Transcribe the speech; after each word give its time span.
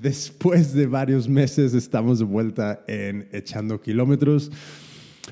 después 0.00 0.72
de 0.72 0.86
varios 0.86 1.28
meses 1.28 1.74
estamos 1.74 2.18
de 2.18 2.24
vuelta 2.24 2.84
en 2.86 3.28
Echando 3.32 3.80
Kilómetros. 3.80 4.50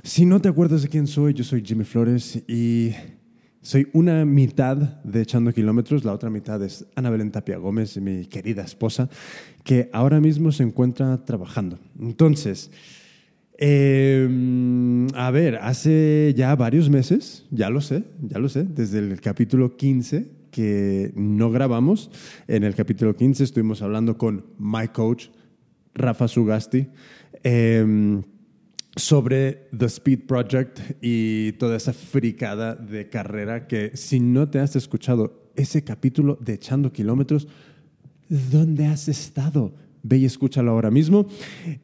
Si 0.02 0.26
no 0.26 0.40
te 0.40 0.48
acuerdas 0.48 0.82
de 0.82 0.88
quién 0.88 1.06
soy, 1.06 1.32
yo 1.34 1.42
soy 1.42 1.62
Jimmy 1.64 1.84
Flores 1.84 2.42
y 2.46 2.92
soy 3.62 3.88
una 3.92 4.24
mitad 4.24 4.76
de 4.76 5.22
Echando 5.22 5.52
Kilómetros, 5.52 6.04
la 6.04 6.12
otra 6.12 6.30
mitad 6.30 6.62
es 6.62 6.86
Ana 6.94 7.10
Belén 7.10 7.30
Tapia 7.30 7.56
Gómez, 7.56 7.96
mi 7.98 8.26
querida 8.26 8.62
esposa, 8.62 9.08
que 9.64 9.88
ahora 9.92 10.20
mismo 10.20 10.52
se 10.52 10.62
encuentra 10.62 11.24
trabajando. 11.24 11.78
Entonces, 11.98 12.70
eh, 13.58 15.06
a 15.14 15.30
ver, 15.30 15.56
hace 15.56 16.34
ya 16.36 16.54
varios 16.54 16.90
meses, 16.90 17.46
ya 17.50 17.70
lo 17.70 17.80
sé, 17.80 18.04
ya 18.20 18.38
lo 18.38 18.48
sé, 18.48 18.64
desde 18.64 18.98
el 18.98 19.20
capítulo 19.20 19.76
15 19.76 20.37
que 20.50 21.12
no 21.14 21.50
grabamos. 21.50 22.10
En 22.46 22.64
el 22.64 22.74
capítulo 22.74 23.14
15 23.16 23.44
estuvimos 23.44 23.82
hablando 23.82 24.16
con 24.18 24.46
my 24.58 24.88
coach, 24.88 25.28
Rafa 25.94 26.28
Sugasti, 26.28 26.88
eh, 27.42 28.22
sobre 28.98 29.68
The 29.76 29.86
Speed 29.86 30.26
Project 30.26 30.80
y 31.00 31.52
toda 31.52 31.76
esa 31.76 31.92
fricada 31.92 32.74
de 32.74 33.08
carrera 33.08 33.66
que 33.66 33.96
si 33.96 34.20
no 34.20 34.48
te 34.48 34.58
has 34.58 34.76
escuchado 34.76 35.50
ese 35.56 35.82
capítulo 35.84 36.36
de 36.40 36.54
Echando 36.54 36.92
Kilómetros, 36.92 37.48
¿dónde 38.28 38.86
has 38.86 39.08
estado? 39.08 39.74
Ve 40.02 40.18
y 40.18 40.24
escúchalo 40.24 40.70
ahora 40.70 40.90
mismo. 40.90 41.26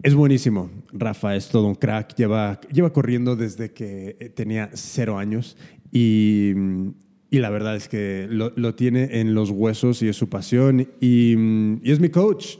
Es 0.02 0.14
buenísimo. 0.14 0.70
Rafa 0.92 1.34
es 1.34 1.48
todo 1.48 1.66
un 1.66 1.74
crack. 1.74 2.14
Lleva, 2.14 2.60
lleva 2.72 2.92
corriendo 2.92 3.36
desde 3.36 3.72
que 3.72 4.32
tenía 4.34 4.70
cero 4.72 5.18
años 5.18 5.56
y, 5.90 6.52
y 7.34 7.40
la 7.40 7.50
verdad 7.50 7.74
es 7.74 7.88
que 7.88 8.28
lo, 8.30 8.52
lo, 8.54 8.76
tiene 8.76 9.18
en 9.18 9.34
los 9.34 9.50
huesos 9.50 10.00
y 10.02 10.08
es 10.08 10.14
su 10.14 10.28
pasión 10.28 10.86
y, 11.00 11.34
y 11.82 11.90
es 11.90 11.98
mi 11.98 12.08
coach. 12.08 12.58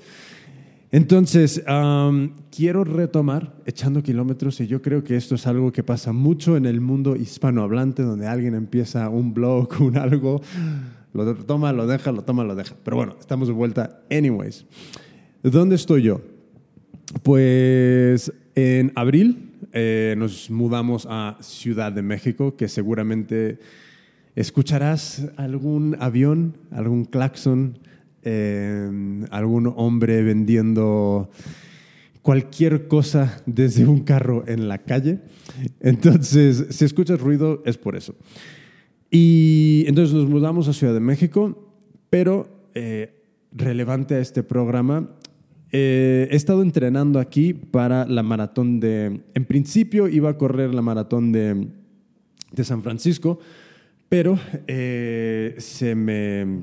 Entonces, 0.91 1.62
um, 1.69 2.30
quiero 2.51 2.82
retomar 2.82 3.54
echando 3.66 4.02
kilómetros 4.02 4.60
y 4.60 4.66
yo 4.66 4.82
creo 4.82 5.04
que 5.04 5.15
esto 5.15 5.37
es 5.37 5.46
algo 5.46 5.71
que 5.71 5.85
pasa 5.85 6.13
mucho 6.13 6.57
en 6.57 6.66
el 6.66 6.80
mundo 6.80 7.15
hispanohablante, 7.15 8.02
donde 8.02 8.26
alguien 8.26 8.57
empieza 8.57 9.09
un 9.10 9.32
blog, 9.32 9.68
un 9.80 9.96
algo, 9.96 10.40
lo 11.13 11.37
toma, 11.37 11.73
lo 11.73 11.87
deja, 11.87 12.10
lo 12.10 12.23
toma, 12.23 12.43
lo 12.43 12.57
deja. 12.57 12.74
Pero 12.82 12.96
bueno, 12.96 13.15
estamos 13.20 13.46
de 13.46 13.54
vuelta. 13.54 14.02
Anyways, 14.10 14.66
¿dónde 15.45 15.76
estoy 15.76 16.02
yo? 16.02 16.20
Pues 17.23 18.32
en 18.57 18.91
abril 18.96 19.52
eh, 19.73 20.16
nos 20.18 20.51
mudamos 20.51 21.07
a 21.09 21.37
Ciudad 21.43 21.93
de 21.93 22.02
México, 22.02 22.57
que 22.57 22.66
seguramente 22.66 23.60
escucharás 24.37 25.30
algún 25.37 25.96
avión, 26.01 26.57
algún 26.71 27.04
claxon 27.04 27.79
eh, 28.27 29.26
algún 29.30 29.71
hombre 29.76 30.23
vendiendo 30.23 31.29
cualquier 32.23 32.88
cosa 32.88 33.43
desde 33.45 33.87
un 33.87 34.01
carro 34.01 34.45
en 34.46 34.66
la 34.66 34.79
calle. 34.79 35.18
Entonces, 35.80 36.68
si 36.71 36.87
escuchas 36.87 37.21
ruido, 37.21 37.63
es 37.66 37.76
por 37.76 37.96
eso. 37.96 38.15
Y 39.10 39.85
entonces 39.88 40.15
nos 40.15 40.26
mudamos 40.26 40.69
a 40.69 40.73
Ciudad 40.73 40.95
de 40.95 41.01
México, 41.01 41.71
pero 42.09 42.48
eh, 42.74 43.15
relevante 43.52 44.15
a 44.15 44.21
este 44.21 44.43
programa, 44.43 45.10
eh, 45.71 46.26
he 46.30 46.37
estado 46.37 46.63
entrenando 46.63 47.21
aquí 47.21 47.52
para 47.52 48.07
la 48.07 48.23
maratón 48.23 48.80
de... 48.80 49.21
En 49.35 49.45
principio 49.45 50.09
iba 50.09 50.30
a 50.30 50.38
correr 50.38 50.73
la 50.73 50.80
maratón 50.80 51.30
de, 51.30 51.69
de 52.52 52.65
San 52.65 52.82
Francisco, 52.82 53.38
pero 54.09 54.38
eh, 54.66 55.55
se 55.59 55.95
me 55.95 56.63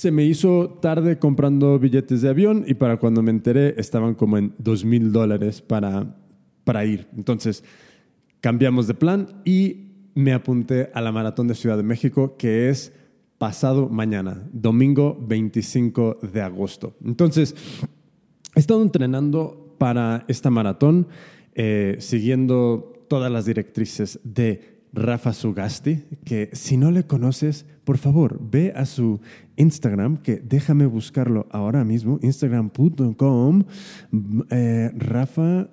se 0.00 0.10
me 0.10 0.24
hizo 0.24 0.78
tarde 0.80 1.18
comprando 1.18 1.78
billetes 1.78 2.22
de 2.22 2.30
avión 2.30 2.64
y 2.66 2.72
para 2.72 2.96
cuando 2.96 3.22
me 3.22 3.30
enteré 3.30 3.74
estaban 3.76 4.14
como 4.14 4.38
en 4.38 4.54
dos 4.56 4.82
mil 4.82 5.12
dólares 5.12 5.60
para, 5.60 6.16
para 6.64 6.86
ir. 6.86 7.06
Entonces 7.14 7.62
cambiamos 8.40 8.86
de 8.86 8.94
plan 8.94 9.42
y 9.44 9.90
me 10.14 10.32
apunté 10.32 10.90
a 10.94 11.02
la 11.02 11.12
maratón 11.12 11.48
de 11.48 11.54
Ciudad 11.54 11.76
de 11.76 11.82
México 11.82 12.36
que 12.38 12.70
es 12.70 12.94
pasado 13.36 13.90
mañana, 13.90 14.48
domingo 14.52 15.18
25 15.20 16.20
de 16.32 16.40
agosto. 16.40 16.94
Entonces, 17.04 17.54
he 18.54 18.60
estado 18.60 18.82
entrenando 18.82 19.76
para 19.78 20.24
esta 20.28 20.50
maratón, 20.50 21.08
eh, 21.54 21.96
siguiendo 22.00 23.04
todas 23.08 23.30
las 23.30 23.46
directrices 23.46 24.20
de 24.24 24.79
Rafa 24.92 25.32
Sugasti, 25.32 26.04
que 26.24 26.50
si 26.52 26.76
no 26.76 26.90
le 26.90 27.04
conoces, 27.04 27.66
por 27.84 27.98
favor, 27.98 28.38
ve 28.40 28.72
a 28.74 28.86
su 28.86 29.20
Instagram, 29.56 30.18
que 30.18 30.36
déjame 30.36 30.86
buscarlo 30.86 31.46
ahora 31.50 31.84
mismo, 31.84 32.18
instagram.com, 32.22 33.64
eh, 34.50 34.90
Rafa, 34.96 35.68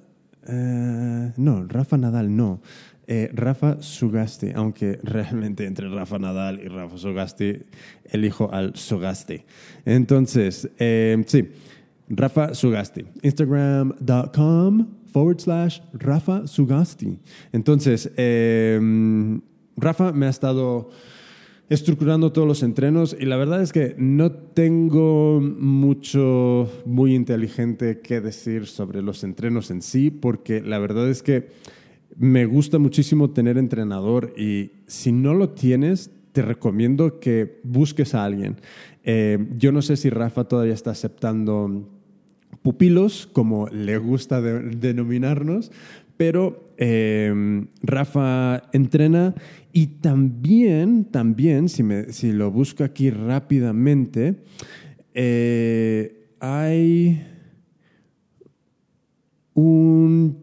eh, 0.48 1.32
no, 1.38 1.66
Rafa 1.68 1.98
Nadal, 1.98 2.36
no. 2.36 2.62
Eh, 3.10 3.30
Rafa 3.34 3.82
Sugasti, 3.82 4.52
aunque 4.54 5.00
realmente 5.02 5.66
entre 5.66 5.88
Rafa 5.88 6.20
Nadal 6.20 6.60
y 6.60 6.68
Rafa 6.68 6.98
Sugasti 6.98 7.58
elijo 8.04 8.52
al 8.52 8.76
Sugasti. 8.76 9.44
Entonces, 9.86 10.70
sí, 10.78 11.50
Rafa 12.10 12.54
Sugasti, 12.54 13.06
instagram.com 13.22 14.88
forward 15.12 15.40
slash 15.40 15.80
Rafa 15.94 16.48
Sugasti. 16.48 17.20
Entonces, 17.52 18.12
Rafa 19.78 20.12
me 20.12 20.26
ha 20.26 20.30
estado 20.30 20.90
estructurando 21.70 22.32
todos 22.32 22.48
los 22.48 22.64
entrenos 22.64 23.16
y 23.20 23.26
la 23.26 23.36
verdad 23.36 23.62
es 23.62 23.74
que 23.74 23.96
no 23.98 24.32
tengo 24.32 25.42
mucho 25.42 26.72
muy 26.86 27.14
inteligente 27.14 28.00
que 28.00 28.22
decir 28.22 28.68
sobre 28.68 29.02
los 29.02 29.24
entrenos 29.24 29.70
en 29.70 29.82
sí, 29.82 30.10
porque 30.10 30.62
la 30.62 30.80
verdad 30.80 31.10
es 31.10 31.22
que 31.22 31.50
me 32.16 32.46
gusta 32.46 32.80
muchísimo 32.80 33.32
tener 33.32 33.58
entrenador 33.58 34.34
y 34.38 34.72
si 34.88 35.12
no 35.12 35.34
lo 35.34 35.50
tienes, 35.50 36.10
te 36.32 36.42
recomiendo 36.42 37.20
que 37.20 37.60
busques 37.64 38.16
a 38.16 38.24
alguien. 38.24 38.58
Eh, 39.04 39.38
yo 39.58 39.72
no 39.72 39.82
sé 39.82 39.98
si 39.98 40.10
Rafa 40.10 40.46
todavía 40.46 40.74
está 40.74 40.92
aceptando 40.92 41.90
pupilos, 42.62 43.28
como 43.28 43.68
le 43.68 43.98
gusta 43.98 44.42
denominarnos, 44.42 45.72
pero 46.18 46.74
eh, 46.78 47.66
Rafa 47.82 48.64
entrena 48.74 49.36
y 49.72 49.88
también, 49.88 51.06
también, 51.06 51.70
si, 51.70 51.84
me, 51.84 52.12
si 52.12 52.32
lo 52.32 52.52
busco 52.52 52.84
aquí 52.84 53.10
rápidamente, 53.10 54.44
eh, 55.14 56.32
hay 56.40 57.24
un 59.54 60.38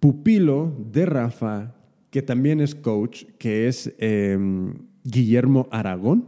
pupilo 0.00 0.72
de 0.92 1.06
Rafa 1.06 1.74
que 2.10 2.22
también 2.22 2.60
es 2.60 2.74
coach, 2.74 3.24
que 3.38 3.68
es 3.68 3.92
em, 3.98 4.74
Guillermo 5.04 5.68
Aragón, 5.70 6.26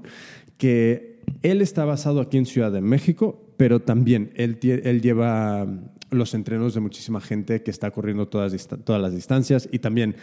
que 0.58 1.20
él 1.42 1.62
está 1.62 1.84
basado 1.84 2.20
aquí 2.20 2.36
en 2.36 2.46
Ciudad 2.46 2.70
de 2.70 2.80
México, 2.80 3.49
pero 3.60 3.78
también 3.78 4.30
él, 4.36 4.58
él 4.62 5.02
lleva 5.02 5.66
los 6.10 6.32
entrenos 6.32 6.72
de 6.72 6.80
muchísima 6.80 7.20
gente 7.20 7.62
que 7.62 7.70
está 7.70 7.90
corriendo 7.90 8.26
todas, 8.26 8.68
todas 8.86 9.02
las 9.02 9.14
distancias 9.14 9.68
y 9.70 9.80
también 9.80 10.16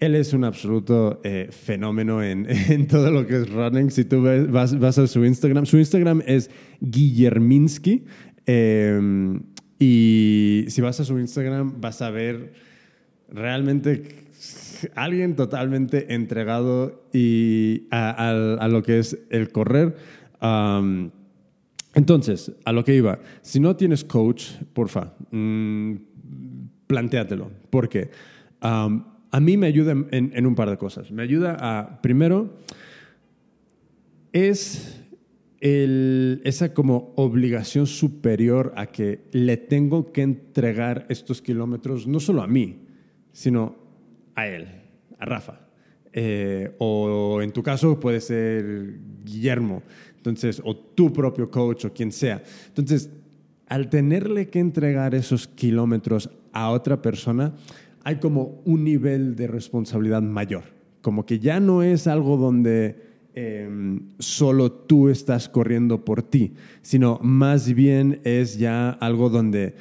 él 0.00 0.14
es 0.14 0.34
un 0.34 0.44
absoluto 0.44 1.22
eh, 1.24 1.48
fenómeno 1.50 2.22
en, 2.22 2.46
en, 2.68 2.86
todo 2.88 3.10
lo 3.10 3.26
que 3.26 3.36
es 3.36 3.50
running. 3.50 3.90
Si 3.90 4.04
tú 4.04 4.22
vas, 4.50 4.78
vas, 4.78 4.98
a 4.98 5.06
su 5.06 5.24
Instagram, 5.24 5.64
su 5.64 5.78
Instagram 5.78 6.22
es 6.26 6.50
Guillerminsky. 6.80 8.04
Eh, 8.44 9.40
y 9.78 10.66
si 10.68 10.82
vas 10.82 11.00
a 11.00 11.06
su 11.06 11.18
Instagram, 11.18 11.80
vas 11.80 12.02
a 12.02 12.10
ver 12.10 12.52
realmente 13.30 14.26
alguien 14.94 15.36
totalmente 15.36 16.12
entregado 16.12 17.08
y 17.14 17.86
a, 17.90 18.10
a, 18.60 18.68
lo 18.68 18.82
que 18.82 18.98
es 18.98 19.16
el 19.30 19.48
correr. 19.52 19.96
Entonces, 21.94 22.52
a 22.64 22.72
lo 22.72 22.84
que 22.84 22.94
iba, 22.94 23.18
si 23.42 23.60
no 23.60 23.76
tienes 23.76 24.04
coach, 24.04 24.46
porfa, 24.72 25.14
mmm, 25.30 25.94
plantéatelo. 26.86 27.50
¿Por 27.70 27.88
qué? 27.88 28.10
A 28.60 29.40
mí 29.40 29.56
me 29.56 29.66
ayuda 29.66 29.94
en, 30.10 30.46
un 30.46 30.54
par 30.54 30.70
de 30.70 30.76
cosas. 30.76 31.10
Me 31.10 31.22
ayuda 31.22 31.56
a, 31.58 32.02
primero, 32.02 32.58
es 34.32 35.00
esa 35.60 36.74
como 36.74 37.12
obligación 37.16 37.86
superior 37.86 38.72
a 38.76 38.86
que 38.86 39.24
le 39.32 39.56
tengo 39.56 40.12
que 40.12 40.22
entregar 40.22 41.06
estos 41.08 41.40
kilómetros 41.40 42.06
no 42.06 42.20
solo 42.20 42.42
a 42.42 42.46
mí, 42.46 42.80
sino 43.32 43.76
a 44.34 44.46
él, 44.48 44.66
a 45.18 45.24
Rafa. 45.24 45.60
Eh, 46.12 46.74
o 46.78 47.40
en 47.40 47.52
tu 47.52 47.62
caso 47.62 47.98
puede 47.98 48.20
ser 48.20 48.98
Guillermo, 49.24 49.82
entonces, 50.22 50.62
o 50.64 50.76
tu 50.76 51.12
propio 51.12 51.50
coach 51.50 51.86
o 51.86 51.92
quien 51.92 52.12
sea. 52.12 52.40
Entonces, 52.68 53.10
al 53.66 53.88
tenerle 53.88 54.50
que 54.50 54.60
entregar 54.60 55.16
esos 55.16 55.48
kilómetros 55.48 56.30
a 56.52 56.70
otra 56.70 57.02
persona, 57.02 57.54
hay 58.04 58.16
como 58.20 58.60
un 58.64 58.84
nivel 58.84 59.34
de 59.34 59.48
responsabilidad 59.48 60.22
mayor. 60.22 60.62
Como 61.00 61.26
que 61.26 61.40
ya 61.40 61.58
no 61.58 61.82
es 61.82 62.06
algo 62.06 62.36
donde 62.36 63.02
em, 63.34 64.10
solo 64.20 64.70
tú 64.70 65.08
estás 65.08 65.48
corriendo 65.48 66.04
por 66.04 66.22
ti, 66.22 66.52
sino 66.82 67.18
más 67.20 67.72
bien 67.72 68.20
es 68.22 68.58
ya 68.58 68.90
algo 68.90 69.28
donde, 69.28 69.74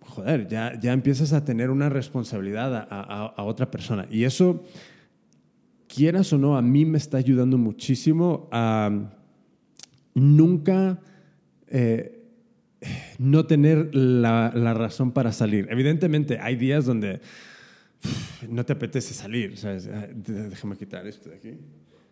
joder, 0.00 0.48
ya, 0.48 0.76
ya 0.80 0.92
empiezas 0.92 1.32
a 1.32 1.44
tener 1.44 1.70
una 1.70 1.88
responsabilidad 1.88 2.88
a, 2.90 3.42
otra 3.44 3.70
persona. 3.70 4.08
Y 4.10 4.24
eso, 4.24 4.64
quieras 5.86 6.32
o 6.32 6.38
no, 6.38 6.56
a 6.56 6.62
mí 6.62 6.84
me 6.84 6.98
está 6.98 7.18
ayudando 7.18 7.58
muchísimo 7.58 8.48
a 8.50 9.12
nunca... 10.16 10.98
Eh, 11.68 12.16
no 13.18 13.46
tener 13.46 13.94
la, 13.94 14.50
razón 14.74 15.12
para 15.12 15.32
salir. 15.32 15.66
Evidentemente, 15.70 16.38
hay 16.38 16.56
días 16.56 16.84
donde 16.84 17.20
no 18.48 18.64
te 18.64 18.72
apetece 18.72 19.14
salir. 19.14 19.54
Ah, 19.64 20.06
déjame 20.14 20.76
quitar 20.76 21.06
esto 21.06 21.30
de 21.30 21.36
aquí. 21.36 21.54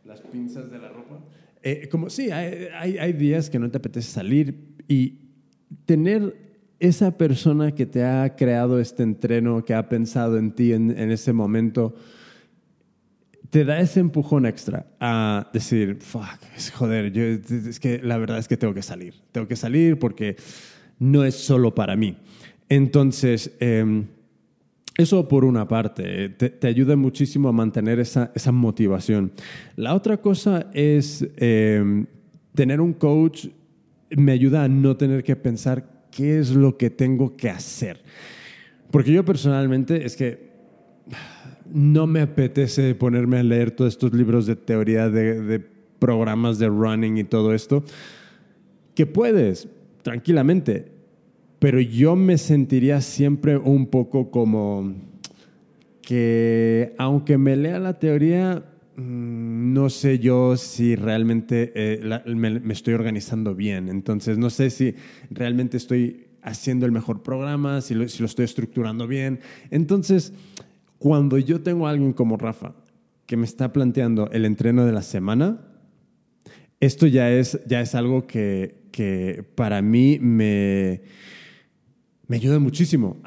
Las 0.05 0.21
pinzas 0.21 0.71
de 0.71 0.79
la 0.79 0.89
ropa. 0.89 1.21
Eh, 1.63 1.89
como 1.91 2.11
sí, 2.11 2.31
hay, 2.31 2.69
hay, 2.75 3.13
días 3.15 3.49
que 3.49 3.59
no 3.59 3.71
te 3.71 3.79
apetece 3.79 4.11
salir 4.11 4.75
y 4.87 5.19
tener 5.87 6.37
esa 6.79 7.17
persona 7.17 7.73
que 7.73 7.87
te 7.87 8.05
ha 8.05 8.37
creado 8.37 8.79
este 8.79 9.03
entreno, 9.03 9.65
que 9.65 9.73
ha 9.73 9.89
pensado 9.89 10.37
en 10.37 10.53
ti 10.53 10.73
en, 10.73 10.91
en 10.91 11.11
ese 11.11 11.33
momento, 11.33 11.95
te 13.55 13.65
da 13.65 13.79
ese 13.79 14.01
empujón 14.01 14.47
extra 14.47 14.85
a 14.99 15.49
decir, 15.53 15.99
fuck, 16.01 16.41
joder, 16.75 17.13
yo, 17.13 17.23
es 17.23 17.79
que 17.79 18.01
la 18.03 18.19
verdad 18.19 18.39
es 18.39 18.49
que 18.49 18.57
tengo 18.57 18.75
que 18.75 18.83
salir. 18.83 19.15
Tengo 19.31 19.47
que 19.47 19.55
salir 19.55 19.97
porque 19.97 20.35
no 20.99 21.23
es 21.23 21.37
solo 21.37 21.73
para 21.73 21.95
mí. 21.95 22.17
Entonces, 22.69 23.53
eh, 23.61 24.03
eso 24.97 25.29
por 25.29 25.45
una 25.45 25.69
parte, 25.69 26.31
te, 26.31 26.67
ayuda 26.67 26.97
muchísimo 26.97 27.49
a 27.49 27.53
mantener 27.53 28.01
esa, 28.01 28.33
esa, 28.35 28.51
motivación. 28.51 29.31
La 29.77 29.95
otra 29.95 30.17
cosa 30.17 30.67
es 30.75 31.25
em, 31.37 32.07
tener 32.57 32.81
un 32.81 32.93
coach 32.93 33.47
me 34.11 34.33
ayuda 34.33 34.65
a 34.65 34.69
no 34.69 34.97
tener 34.97 35.23
que 35.23 35.37
pensar 35.37 36.09
qué 36.11 36.41
es 36.41 36.51
lo 36.51 36.77
que 36.77 36.91
tengo 36.91 37.37
que 37.37 37.51
hacer. 37.51 38.03
Porque 38.91 39.13
yo 39.13 39.25
personalmente 39.25 40.05
es 40.05 40.17
que 40.17 40.54
no 41.73 42.07
me 42.07 42.21
apetece 42.21 42.95
ponerme 42.95 43.39
a 43.39 43.43
leer 43.43 43.71
todos 43.71 43.95
estos 43.95 44.13
libros 44.13 44.47
de 44.47 44.57
teoría 44.57 45.09
de, 45.09 45.63
programas 45.99 46.59
de 46.59 46.69
running 46.69 47.17
y 47.17 47.25
todo 47.25 47.55
esto, 47.55 47.83
que 48.95 49.07
puedes 49.07 49.69
tranquilamente 50.03 50.95
pero 51.65 51.81
yo 51.81 52.15
me 52.15 52.37
sentiría 52.37 53.01
siempre 53.01 53.57
un 53.57 53.87
poco 53.87 54.31
como 54.31 54.93
que 56.03 56.95
aunque 56.99 57.39
me 57.39 57.57
lea 57.57 57.79
la 57.79 57.99
teoría, 57.99 58.63
mm, 58.97 59.73
no 59.73 59.89
sé 59.89 60.19
yo 60.19 60.59
si 60.59 60.95
realmente 60.95 61.73
eh, 61.75 62.21
me, 62.35 62.61
estoy 62.71 62.93
organizando 62.93 63.55
bien. 63.55 63.89
Entonces, 63.89 64.37
no 64.37 64.51
sé 64.51 64.69
si 64.69 64.95
realmente 65.31 65.79
estoy 65.79 66.27
haciendo 66.43 66.85
el 66.85 66.93
mejor 66.93 67.23
programa, 67.23 67.81
si 67.81 67.95
lo 67.95 68.05
estoy 68.05 68.45
estructurando 68.45 69.07
bien. 69.07 69.41
Entonces, 69.71 70.35
cuando 71.05 71.37
yo 71.37 71.61
tengo 71.61 71.87
a 71.87 71.91
alguien 71.91 72.15
como 72.15 72.39
Rafa 72.39 72.73
que 73.27 73.37
me 73.37 73.45
está 73.45 73.75
planteando 73.75 74.31
el 74.31 74.47
entreno 74.47 74.87
de 74.87 74.93
la 74.93 75.03
semana, 75.03 75.61
esto 76.81 77.07
ya 77.07 77.31
es, 77.31 77.61
ya 77.67 77.83
es 77.83 77.95
algo 77.95 78.27
que, 78.27 78.89
que 78.91 79.45
para 79.55 79.83
mí 79.83 80.19
me 80.19 81.03
me 82.27 82.37
ayuda 82.37 82.59
muchísimo. 82.59 83.21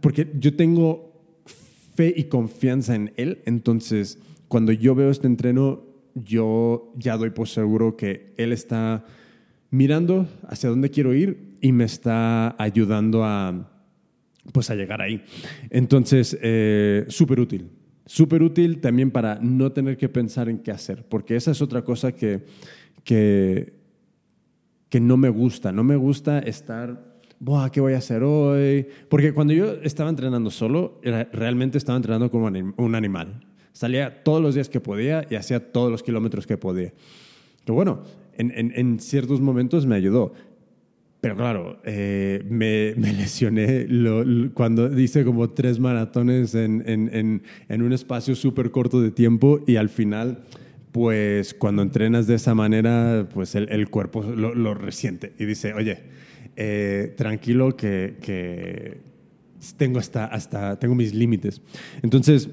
porque 0.00 0.32
yo 0.38 0.56
tengo 0.56 1.42
fe 1.94 2.14
y 2.16 2.24
confianza 2.24 2.94
en 2.94 3.12
él. 3.18 3.42
Entonces, 3.44 4.18
cuando 4.48 4.72
yo 4.72 4.94
veo 4.94 5.10
este 5.10 5.26
entreno, 5.26 5.82
yo 6.14 6.94
ya 6.96 7.18
doy 7.18 7.28
por 7.28 7.48
seguro 7.48 7.98
que 7.98 8.32
él 8.38 8.52
está 8.52 9.04
mirando 9.70 10.26
hacia 10.48 10.70
dónde 10.70 10.90
quiero 10.90 11.14
ir 11.14 11.58
y 11.60 11.72
me 11.72 11.84
está 11.84 12.56
ayudando 12.58 13.26
a, 13.26 13.74
pues, 14.52 14.70
a 14.70 14.74
llegar 14.74 15.02
ahí. 15.02 15.22
Entonces, 15.70 16.38
eh, 16.40 17.04
súper 17.08 17.40
útil. 17.40 17.70
Súper 18.06 18.42
útil 18.42 18.80
también 18.80 19.10
para 19.10 19.38
no 19.40 19.72
tener 19.72 19.96
que 19.96 20.08
pensar 20.08 20.48
en 20.48 20.58
qué 20.58 20.70
hacer, 20.70 21.04
porque 21.08 21.36
esa 21.36 21.50
es 21.50 21.60
otra 21.60 21.82
cosa 21.82 22.12
que, 22.12 22.46
que, 23.04 23.74
que 24.88 25.00
no 25.00 25.18
me 25.18 25.28
gusta. 25.28 25.72
No 25.72 25.84
me 25.84 25.96
gusta 25.96 26.38
estar 26.38 27.08
¿qué 27.72 27.80
voy 27.80 27.94
a 27.94 27.98
hacer 27.98 28.22
hoy? 28.22 28.86
Porque 29.08 29.32
cuando 29.32 29.52
yo 29.52 29.74
estaba 29.82 30.10
entrenando 30.10 30.50
solo, 30.50 31.00
realmente 31.32 31.78
estaba 31.78 31.96
entrenando 31.96 32.30
como 32.30 32.46
un 32.46 32.94
animal. 32.94 33.44
Salía 33.72 34.22
todos 34.24 34.42
los 34.42 34.54
días 34.54 34.68
que 34.68 34.80
podía 34.80 35.26
y 35.30 35.36
hacía 35.36 35.72
todos 35.72 35.90
los 35.90 36.02
kilómetros 36.02 36.46
que 36.46 36.56
podía. 36.56 36.92
Que 37.64 37.72
bueno, 37.72 38.02
en, 38.36 38.98
ciertos 39.00 39.40
momentos 39.40 39.86
me 39.86 39.94
ayudó. 39.94 40.32
Pero 41.20 41.36
claro, 41.36 41.80
eh, 41.84 42.44
me, 42.48 42.94
lesioné 42.94 43.88
cuando 44.54 44.98
hice 44.98 45.24
como 45.24 45.50
tres 45.50 45.80
maratones 45.80 46.54
en, 46.54 47.42
un 47.68 47.92
espacio 47.92 48.36
súper 48.36 48.70
corto 48.70 49.00
de 49.00 49.10
tiempo 49.10 49.60
y 49.66 49.76
al 49.76 49.88
final, 49.88 50.44
pues 50.92 51.54
cuando 51.54 51.82
entrenas 51.82 52.28
de 52.28 52.36
esa 52.36 52.54
manera, 52.54 53.28
pues 53.34 53.56
el, 53.56 53.90
cuerpo 53.90 54.22
lo, 54.22 54.74
resiente 54.74 55.32
y 55.38 55.44
dice, 55.44 55.74
oye, 55.74 55.98
eh, 56.54 57.14
tranquilo 57.16 57.76
que, 57.76 59.00
tengo, 59.76 59.98
hasta, 59.98 60.24
hasta, 60.26 60.78
tengo 60.78 60.94
mis 60.94 61.14
límites. 61.14 61.62
Entonces, 62.02 62.48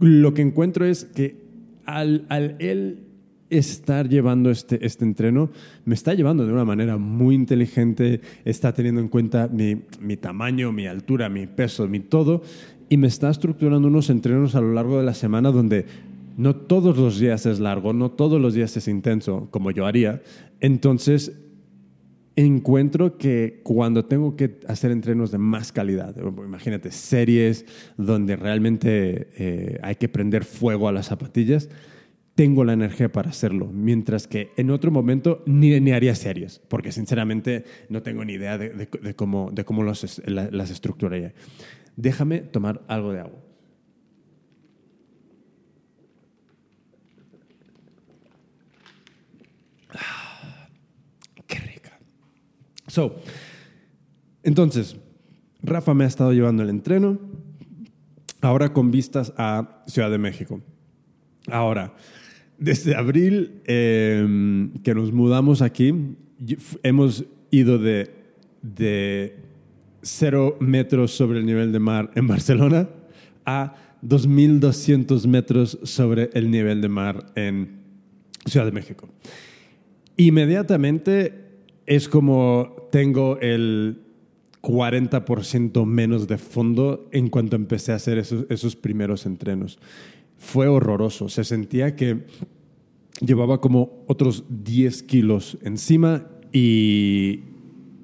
lo 0.00 0.32
que 0.32 0.40
encuentro 0.40 0.86
es 0.86 1.04
que 1.04 1.36
al, 1.84 2.24
al 2.30 2.56
él 2.60 3.05
estar 3.50 4.08
llevando 4.08 4.50
este, 4.50 4.84
este 4.84 5.04
entreno, 5.04 5.50
me 5.84 5.94
está 5.94 6.14
llevando 6.14 6.46
de 6.46 6.52
una 6.52 6.64
manera 6.64 6.96
muy 6.96 7.34
inteligente, 7.34 8.20
está 8.44 8.72
teniendo 8.72 9.00
en 9.00 9.08
cuenta 9.08 9.48
mi, 9.48 9.82
mi, 10.00 10.16
tamaño, 10.16 10.72
mi 10.72 10.86
altura, 10.86 11.28
mi 11.28 11.46
peso, 11.46 11.86
mi 11.88 12.00
todo, 12.00 12.42
y 12.88 12.96
me 12.96 13.06
está 13.06 13.30
estructurando 13.30 13.88
unos 13.88 14.10
entrenos 14.10 14.54
a 14.54 14.60
lo 14.60 14.72
largo 14.72 14.98
de 14.98 15.04
la 15.04 15.14
semana 15.14 15.50
donde 15.50 15.86
no 16.36 16.54
todos 16.54 16.96
los 16.98 17.18
días 17.18 17.46
es 17.46 17.60
largo, 17.60 17.92
no 17.92 18.10
todos 18.10 18.40
los 18.40 18.54
días 18.54 18.76
es 18.76 18.88
intenso, 18.88 19.48
como 19.50 19.70
yo 19.70 19.86
haría. 19.86 20.22
Entonces, 20.60 21.32
encuentro 22.36 23.16
que 23.16 23.60
cuando 23.62 24.04
tengo 24.04 24.36
que 24.36 24.60
hacer 24.68 24.90
entrenos 24.90 25.30
de 25.30 25.38
más 25.38 25.72
calidad, 25.72 26.14
imagínate 26.18 26.90
series 26.92 27.64
donde 27.96 28.36
realmente 28.36 29.28
eh, 29.38 29.78
hay 29.82 29.96
que 29.96 30.08
prender 30.08 30.44
fuego 30.44 30.88
a 30.88 30.92
las 30.92 31.06
zapatillas, 31.06 31.70
tengo 32.36 32.64
la 32.64 32.74
energía 32.74 33.10
para 33.10 33.30
hacerlo, 33.30 33.66
mientras 33.72 34.28
que 34.28 34.52
en 34.56 34.70
otro 34.70 34.92
momento 34.92 35.42
ni, 35.46 35.80
ni 35.80 35.90
haría 35.90 36.14
series, 36.14 36.60
porque 36.68 36.92
sinceramente 36.92 37.64
no 37.88 38.02
tengo 38.02 38.24
ni 38.24 38.34
idea 38.34 38.58
de, 38.58 38.88
cómo, 39.16 39.50
de 39.50 39.64
cómo 39.64 39.82
las 39.82 40.70
estructuraría. 40.70 41.34
Déjame 41.96 42.40
tomar 42.40 42.82
algo 42.86 43.12
de 43.12 43.20
agua. 43.20 43.46
entonces, 54.42 54.96
Rafa 55.62 55.92
me 55.92 56.04
ha 56.04 56.06
estado 56.06 56.32
llevando 56.32 56.62
el 56.62 56.70
entreno, 56.70 57.18
ahora 58.40 58.72
con 58.72 58.90
vistas 58.90 59.34
a 59.36 59.82
Ciudad 59.86 60.10
de 60.10 60.18
México. 60.18 60.62
Ahora, 61.48 61.94
desde 62.58 62.94
abril 62.94 63.60
em, 63.66 64.70
que 64.82 64.94
nos 64.94 65.12
mudamos 65.12 65.62
aquí, 65.62 65.92
hemos 66.82 67.24
ido 67.50 67.78
de, 67.78 68.10
de 68.62 69.36
cero 70.02 70.56
metros 70.60 71.12
sobre 71.12 71.38
el 71.38 71.46
nivel 71.46 71.72
de 71.72 71.78
mar 71.78 72.10
en 72.14 72.26
Barcelona 72.26 72.88
a 73.44 73.74
2.200 74.02 75.26
metros 75.26 75.78
sobre 75.82 76.30
el 76.34 76.50
nivel 76.50 76.80
de 76.80 76.88
mar 76.88 77.26
en 77.34 77.80
Ciudad 78.44 78.66
de 78.66 78.72
México. 78.72 79.08
Inmediatamente 80.16 81.46
es 81.86 82.08
como 82.08 82.88
tengo 82.90 83.38
el 83.40 84.00
40% 84.62 85.86
menos 85.86 86.26
de 86.26 86.38
fondo 86.38 87.08
en 87.12 87.28
cuanto 87.28 87.54
empecé 87.54 87.92
a 87.92 87.96
hacer 87.96 88.18
esos, 88.18 88.76
primeros 88.76 89.26
entrenos. 89.26 89.78
Fue 90.38 90.68
horroroso. 90.68 91.28
Se 91.28 91.44
sentía 91.44 91.96
que 91.96 92.26
llevaba 93.20 93.60
como 93.60 94.04
otros 94.06 94.44
10 94.48 95.02
kilos 95.04 95.58
encima 95.62 96.26
y, 96.52 97.42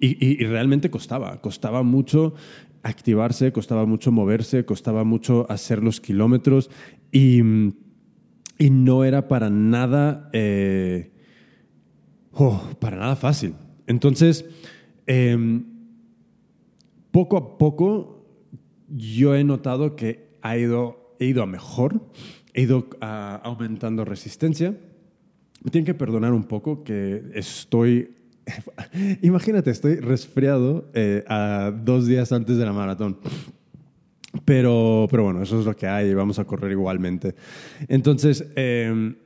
y, 0.00 0.44
realmente 0.44 0.90
costaba. 0.90 1.40
Costaba 1.40 1.82
mucho 1.82 2.34
activarse, 2.82 3.52
costaba 3.52 3.86
mucho 3.86 4.10
moverse, 4.12 4.64
costaba 4.64 5.04
mucho 5.04 5.46
hacer 5.50 5.82
los 5.82 6.00
kilómetros 6.00 6.70
y, 7.12 7.40
y 8.58 8.70
no 8.70 9.04
era 9.04 9.28
para 9.28 9.50
nada, 9.50 10.30
eh, 10.32 11.12
oh, 12.32 12.60
para 12.80 12.96
nada 12.96 13.16
fácil. 13.16 13.54
Entonces, 13.86 14.44
em, 15.06 15.64
poco 17.10 17.36
a 17.36 17.58
poco 17.58 18.24
yo 18.88 19.34
he 19.34 19.44
notado 19.44 19.96
que 19.96 20.36
ha 20.42 20.56
ido, 20.56 21.01
he 21.22 21.26
ido 21.26 21.42
a 21.42 21.46
mejor. 21.46 22.00
he 22.54 22.62
ido 22.62 22.88
ah, 23.00 23.40
aumentando 23.44 24.04
resistencia. 24.04 24.76
Me 25.62 25.70
tienen 25.70 25.86
que 25.86 25.94
perdonar 25.94 26.32
un 26.32 26.44
poco 26.44 26.84
que 26.84 27.22
estoy 27.34 28.10
Imagínate, 29.22 29.70
estoy 29.70 29.96
resfriado 29.96 30.90
eh, 30.94 31.24
a 31.28 31.72
dos 31.84 32.06
días 32.06 32.32
antes 32.32 32.56
de 32.56 32.64
la 32.64 32.72
maratón. 32.72 33.18
Pero, 34.44 35.06
pero 35.10 35.24
bueno, 35.24 35.42
eso 35.42 35.60
es 35.60 35.66
lo 35.66 35.76
que 35.76 35.86
hay 35.86 36.08
y 36.08 36.14
vamos 36.14 36.38
a 36.38 36.44
correr 36.44 36.72
igualmente. 36.72 37.34
Entonces, 37.88 38.46
em, 38.56 39.16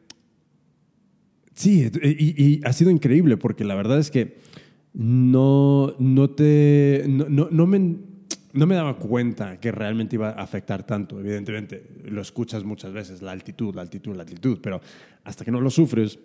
sí, 1.54 1.90
y, 2.02 2.60
ha 2.64 2.72
sido 2.72 2.90
increíble 2.90 3.36
porque 3.36 3.64
la 3.64 3.76
verdad 3.76 3.98
es 3.98 4.10
que 4.10 4.38
no, 4.94 5.94
no 5.98 6.30
te. 6.30 7.04
No, 7.06 7.48
no, 7.50 7.66
me, 7.66 7.96
no 8.56 8.66
me 8.66 8.74
daba 8.74 8.96
cuenta 8.96 9.60
que 9.60 9.70
realmente 9.70 10.16
iba 10.16 10.30
a 10.30 10.42
afectar 10.42 10.82
tanto. 10.84 11.20
Evidentemente, 11.20 11.86
lo 12.04 12.22
escuchas 12.22 12.64
muchas 12.64 12.92
veces, 12.92 13.20
la 13.20 13.32
altitud, 13.32 13.74
la 13.74 13.82
altitud, 13.82 14.16
la 14.16 14.22
altitud, 14.22 14.58
pero 14.62 14.80
hasta 15.24 15.44
que 15.44 15.50
no 15.50 15.60
lo 15.60 15.68
sufres, 15.68 16.18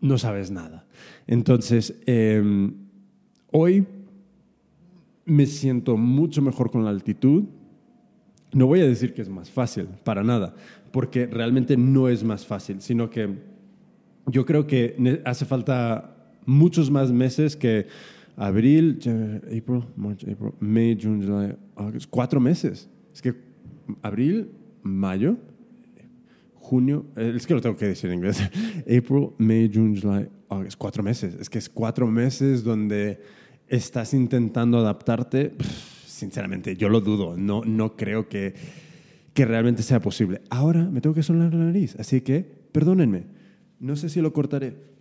no 0.00 0.16
sabes 0.18 0.52
nada. 0.52 0.86
Entonces, 1.26 2.00
em, 2.06 2.74
hoy 3.50 3.84
me 5.24 5.46
siento 5.46 5.96
mucho 5.96 6.40
mejor 6.42 6.70
con 6.70 6.84
la 6.84 6.90
altitud. 6.90 7.44
No 8.52 8.66
voy 8.66 8.80
a 8.80 8.86
decir 8.86 9.14
que 9.14 9.22
es 9.22 9.28
más 9.28 9.50
fácil, 9.50 9.88
para 10.04 10.22
nada, 10.22 10.54
porque 10.92 11.26
realmente 11.26 11.76
no 11.76 12.08
es 12.08 12.22
más 12.22 12.46
fácil, 12.46 12.80
sino 12.80 13.10
que 13.10 13.36
yo 14.26 14.46
creo 14.46 14.66
que 14.68 15.22
hace 15.24 15.44
falta 15.44 16.14
muchos 16.46 16.88
más 16.90 17.10
meses 17.10 17.56
que 17.56 17.88
abril, 18.36 18.98
April, 19.46 19.84
March, 19.96 20.24
April, 20.24 20.52
May, 20.60 20.98
June, 21.00 21.24
July, 21.24 21.56
August, 21.76 22.08
cuatro 22.10 22.40
meses. 22.40 22.88
Es 23.12 23.22
que 23.22 23.34
abril, 24.02 24.50
mayo, 24.82 25.36
junio, 26.54 27.06
eh, 27.16 27.34
es 27.36 27.46
que 27.46 27.54
lo 27.54 27.60
tengo 27.60 27.76
que 27.76 27.86
decir 27.86 28.10
en 28.10 28.16
inglés, 28.16 28.40
April, 28.80 29.30
May, 29.38 29.70
June, 29.72 29.98
July, 30.00 30.28
August, 30.48 30.76
cuatro 30.78 31.02
meses. 31.02 31.36
Es 31.38 31.50
que 31.50 31.58
es 31.58 31.68
cuatro 31.68 32.06
meses 32.06 32.64
donde 32.64 33.20
estás 33.68 34.14
intentando 34.14 34.78
adaptarte. 34.78 35.52
sinceramente, 36.06 36.76
yo 36.76 36.88
lo 36.88 37.00
dudo. 37.00 37.36
No, 37.36 37.62
no 37.64 37.96
creo 37.96 38.28
que, 38.28 38.54
que 39.34 39.44
realmente 39.44 39.82
sea 39.82 40.00
posible. 40.00 40.40
Ahora 40.48 40.84
me 40.84 41.00
tengo 41.00 41.14
que 41.14 41.22
sonar 41.22 41.52
la 41.52 41.64
nariz, 41.64 41.96
así 41.98 42.20
que 42.20 42.42
perdónenme. 42.72 43.24
No 43.80 43.96
sé 43.96 44.08
si 44.08 44.20
lo 44.20 44.32
cortaré. 44.32 44.93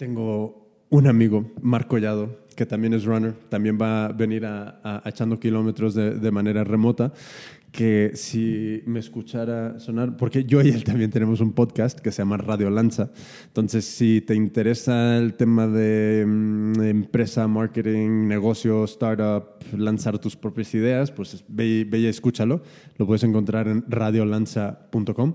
Tengo 0.00 0.86
un 0.88 1.06
amigo, 1.06 1.52
Marco 1.60 1.88
Collado, 1.90 2.46
que 2.56 2.64
también 2.64 2.94
es 2.94 3.04
runner, 3.04 3.34
también 3.50 3.76
va 3.78 4.06
a 4.06 4.08
venir 4.12 4.46
a, 4.46 5.02
echando 5.04 5.38
kilómetros 5.38 5.94
de, 5.94 6.30
manera 6.30 6.64
remota, 6.64 7.12
que 7.70 8.12
si 8.14 8.82
me 8.86 8.98
escuchara 8.98 9.78
sonar, 9.78 10.16
porque 10.16 10.44
yo 10.44 10.62
y 10.62 10.70
él 10.70 10.84
también 10.84 11.10
tenemos 11.10 11.42
un 11.42 11.52
podcast 11.52 12.00
que 12.00 12.12
se 12.12 12.22
llama 12.22 12.38
Radio 12.38 12.70
Lanza, 12.70 13.10
entonces 13.48 13.84
si 13.84 14.22
te 14.22 14.34
interesa 14.34 15.18
el 15.18 15.34
tema 15.34 15.66
de 15.66 16.24
mm, 16.26 16.80
empresa, 16.80 17.46
marketing, 17.46 18.26
negocio, 18.26 18.84
startup, 18.84 19.62
lanzar 19.76 20.18
tus 20.18 20.34
propias 20.34 20.74
ideas, 20.74 21.10
pues 21.10 21.44
ve, 21.46 21.86
ve 21.86 21.98
y 21.98 22.06
escúchalo, 22.06 22.62
lo 22.96 23.06
puedes 23.06 23.22
encontrar 23.22 23.68
en 23.68 23.84
radiolanza.com. 23.86 25.34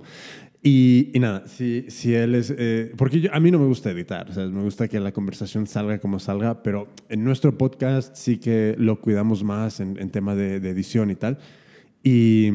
Y, 0.67 1.12
nada, 1.19 1.45
si, 1.45 1.86
si 1.89 2.15
él 2.15 2.34
es... 2.34 2.51
Eh, 2.57 2.91
porque 2.98 3.29
a 3.31 3.39
mí 3.39 3.51
no 3.51 3.60
me 3.60 3.67
gusta 3.67 3.91
editar, 3.91 4.34
sea, 4.34 4.48
me 4.48 4.63
gusta 4.63 4.88
que 4.88 5.00
la 5.00 5.12
conversación 5.12 5.67
salga 5.67 6.00
como 6.00 6.17
salga, 6.17 6.63
pero 6.63 6.88
en 7.07 7.24
nuestro 7.24 7.55
podcast 7.55 8.15
sí 8.15 8.39
que 8.39 8.74
lo 8.79 9.00
cuidamos 9.00 9.43
más 9.43 9.79
en, 9.79 9.95
en 10.00 10.10
tema 10.10 10.34
de, 10.34 10.55
edición 10.55 11.12
y 11.12 11.15
tal. 11.17 11.38
Y, 12.01 12.48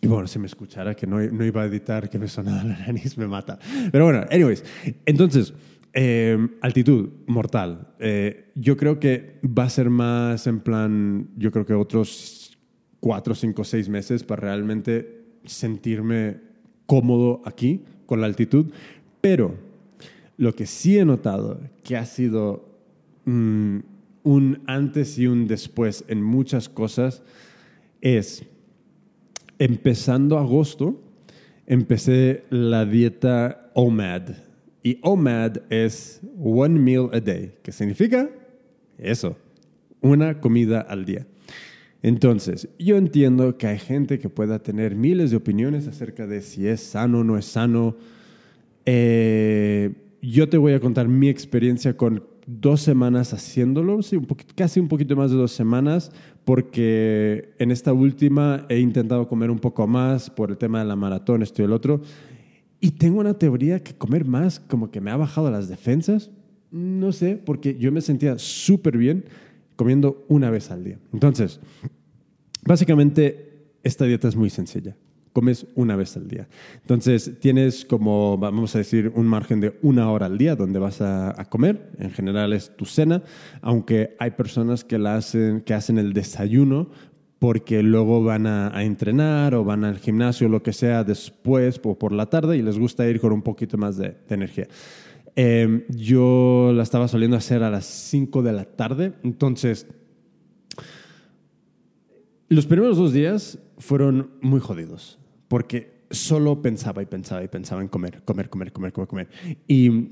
y, 0.00 0.06
bueno, 0.06 0.28
si 0.28 0.38
me 0.38 0.46
escuchara 0.46 0.94
que 0.94 1.08
no, 1.08 1.18
no, 1.18 1.44
iba 1.44 1.62
a 1.62 1.66
editar, 1.66 2.08
que 2.08 2.20
me 2.20 2.28
sonaba 2.28 2.62
la 2.62 2.78
nariz, 2.78 3.18
me 3.18 3.26
mata. 3.26 3.58
Pero 3.90 4.04
bueno, 4.04 4.24
anyways, 4.30 4.62
entonces, 5.06 5.54
eh, 5.92 6.38
altitud, 6.60 7.08
mortal. 7.26 7.94
Eh, 7.98 8.52
yo 8.54 8.76
creo 8.76 9.00
que 9.00 9.40
va 9.44 9.64
a 9.64 9.70
ser 9.70 9.90
más 9.90 10.46
en 10.46 10.60
plan, 10.60 11.30
yo 11.36 11.50
creo 11.50 11.66
que 11.66 11.74
otros 11.74 12.56
cuatro, 13.00 13.34
cinco, 13.34 13.64
seis 13.64 13.88
meses 13.88 14.22
para 14.22 14.42
realmente 14.42 15.24
sentirme 15.46 16.46
cómodo 16.86 17.42
aquí 17.44 17.82
con 18.06 18.20
la 18.20 18.26
altitud, 18.26 18.66
pero 19.20 19.54
lo 20.36 20.54
que 20.54 20.66
sí 20.66 20.98
he 20.98 21.04
notado 21.04 21.60
que 21.82 21.96
ha 21.96 22.04
sido 22.04 22.68
mm, 23.24 23.78
un 24.22 24.62
antes 24.66 25.18
y 25.18 25.26
un 25.26 25.46
después 25.46 26.04
en 26.08 26.22
muchas 26.22 26.68
cosas 26.68 27.22
es, 28.00 28.44
empezando 29.58 30.38
agosto, 30.38 31.00
empecé 31.66 32.44
la 32.50 32.84
dieta 32.84 33.70
OMAD. 33.74 34.30
Y 34.82 34.98
OMAD 35.02 35.58
es 35.70 36.20
One 36.38 36.78
Meal 36.78 37.10
a 37.12 37.20
Day, 37.20 37.54
que 37.62 37.72
significa 37.72 38.30
eso, 38.98 39.36
una 40.00 40.40
comida 40.40 40.80
al 40.80 41.04
día. 41.04 41.26
Entonces, 42.06 42.68
yo 42.78 42.96
entiendo 42.98 43.58
que 43.58 43.66
hay 43.66 43.80
gente 43.80 44.20
que 44.20 44.28
pueda 44.28 44.60
tener 44.60 44.94
miles 44.94 45.32
de 45.32 45.38
opiniones 45.38 45.88
acerca 45.88 46.28
de 46.28 46.40
si 46.40 46.68
es 46.68 46.80
sano 46.80 47.18
o 47.18 47.24
no 47.24 47.36
es 47.36 47.46
sano. 47.46 47.96
Eh, 48.84 49.92
yo 50.22 50.48
te 50.48 50.56
voy 50.56 50.74
a 50.74 50.78
contar 50.78 51.08
mi 51.08 51.28
experiencia 51.28 51.96
con 51.96 52.22
dos 52.46 52.80
semanas 52.80 53.32
haciéndolo, 53.34 54.02
sí, 54.02 54.20
casi 54.54 54.78
un 54.78 54.86
poquito 54.86 55.16
más 55.16 55.32
de 55.32 55.36
dos 55.36 55.50
semanas, 55.50 56.12
porque 56.44 57.50
en 57.58 57.72
esta 57.72 57.92
última 57.92 58.66
he 58.68 58.78
intentado 58.78 59.26
comer 59.26 59.50
un 59.50 59.58
poco 59.58 59.88
más 59.88 60.30
por 60.30 60.52
el 60.52 60.58
tema 60.58 60.78
de 60.78 60.84
la 60.84 60.94
maratón, 60.94 61.42
esto 61.42 61.62
y 61.62 61.64
el 61.64 61.72
otro. 61.72 62.02
Y 62.78 62.92
tengo 62.92 63.18
una 63.18 63.34
teoría 63.34 63.82
que 63.82 63.94
comer 63.94 64.26
más 64.26 64.60
como 64.60 64.92
que 64.92 65.00
me 65.00 65.10
ha 65.10 65.16
bajado 65.16 65.50
las 65.50 65.68
defensas. 65.68 66.30
No 66.70 67.10
sé, 67.10 67.34
porque 67.34 67.76
yo 67.78 67.90
me 67.90 68.00
sentía 68.00 68.38
súper 68.38 68.96
bien 68.96 69.24
comiendo 69.76 70.24
una 70.28 70.50
vez 70.50 70.70
al 70.70 70.84
día. 70.84 70.98
Entonces, 71.12 71.60
básicamente 72.66 73.46
esta 73.82 74.04
dieta 74.04 74.28
es 74.28 74.36
muy 74.36 74.50
sencilla. 74.50 74.96
Comes 75.32 75.66
una 75.74 75.96
vez 75.96 76.16
al 76.16 76.28
día. 76.28 76.48
Entonces, 76.80 77.38
tienes 77.40 77.84
como, 77.84 78.38
vamos 78.38 78.74
a 78.74 78.78
decir, 78.78 79.12
un 79.14 79.26
margen 79.26 79.60
de 79.60 79.78
una 79.82 80.10
hora 80.10 80.26
al 80.26 80.38
día 80.38 80.56
donde 80.56 80.78
vas 80.78 81.02
a, 81.02 81.46
comer. 81.50 81.90
En 81.98 82.10
general 82.10 82.54
es 82.54 82.74
tu 82.74 82.86
cena, 82.86 83.22
aunque 83.60 84.16
hay 84.18 84.30
personas 84.30 84.82
que, 84.82 84.98
la 84.98 85.16
hacen, 85.16 85.60
que 85.60 85.74
hacen 85.74 85.98
el 85.98 86.14
desayuno 86.14 86.88
porque 87.38 87.82
luego 87.82 88.24
van 88.24 88.46
a, 88.46 88.82
entrenar 88.82 89.54
o 89.54 89.62
van 89.62 89.84
al 89.84 89.98
gimnasio 89.98 90.46
o 90.46 90.50
lo 90.50 90.62
que 90.62 90.72
sea 90.72 91.04
después 91.04 91.78
o 91.84 91.98
por 91.98 92.12
la 92.12 92.26
tarde 92.26 92.56
y 92.56 92.62
les 92.62 92.78
gusta 92.78 93.06
ir 93.06 93.20
con 93.20 93.32
un 93.32 93.42
poquito 93.42 93.76
más 93.76 93.98
de 93.98 94.16
energía. 94.30 94.68
Em, 95.34 95.84
yo 95.90 96.72
la 96.74 96.82
estaba 96.82 97.08
soliendo 97.08 97.36
hacer 97.36 97.62
a 97.62 97.70
las 97.70 97.84
5 97.84 98.42
de 98.42 98.52
la 98.54 98.64
tarde, 98.64 99.12
entonces 99.22 99.86
los 102.48 102.66
primeros 102.66 102.96
dos 102.96 103.12
días 103.12 103.58
fueron 103.78 104.30
muy 104.40 104.60
jodidos, 104.60 105.18
porque 105.48 105.96
solo 106.10 106.62
pensaba 106.62 107.02
y 107.02 107.06
pensaba 107.06 107.42
y 107.42 107.48
pensaba 107.48 107.82
en 107.82 107.88
comer, 107.88 108.22
comer, 108.24 108.48
comer, 108.48 108.72
comer, 108.72 108.92
comer, 108.92 109.08
comer. 109.08 109.28
Y 109.66 110.10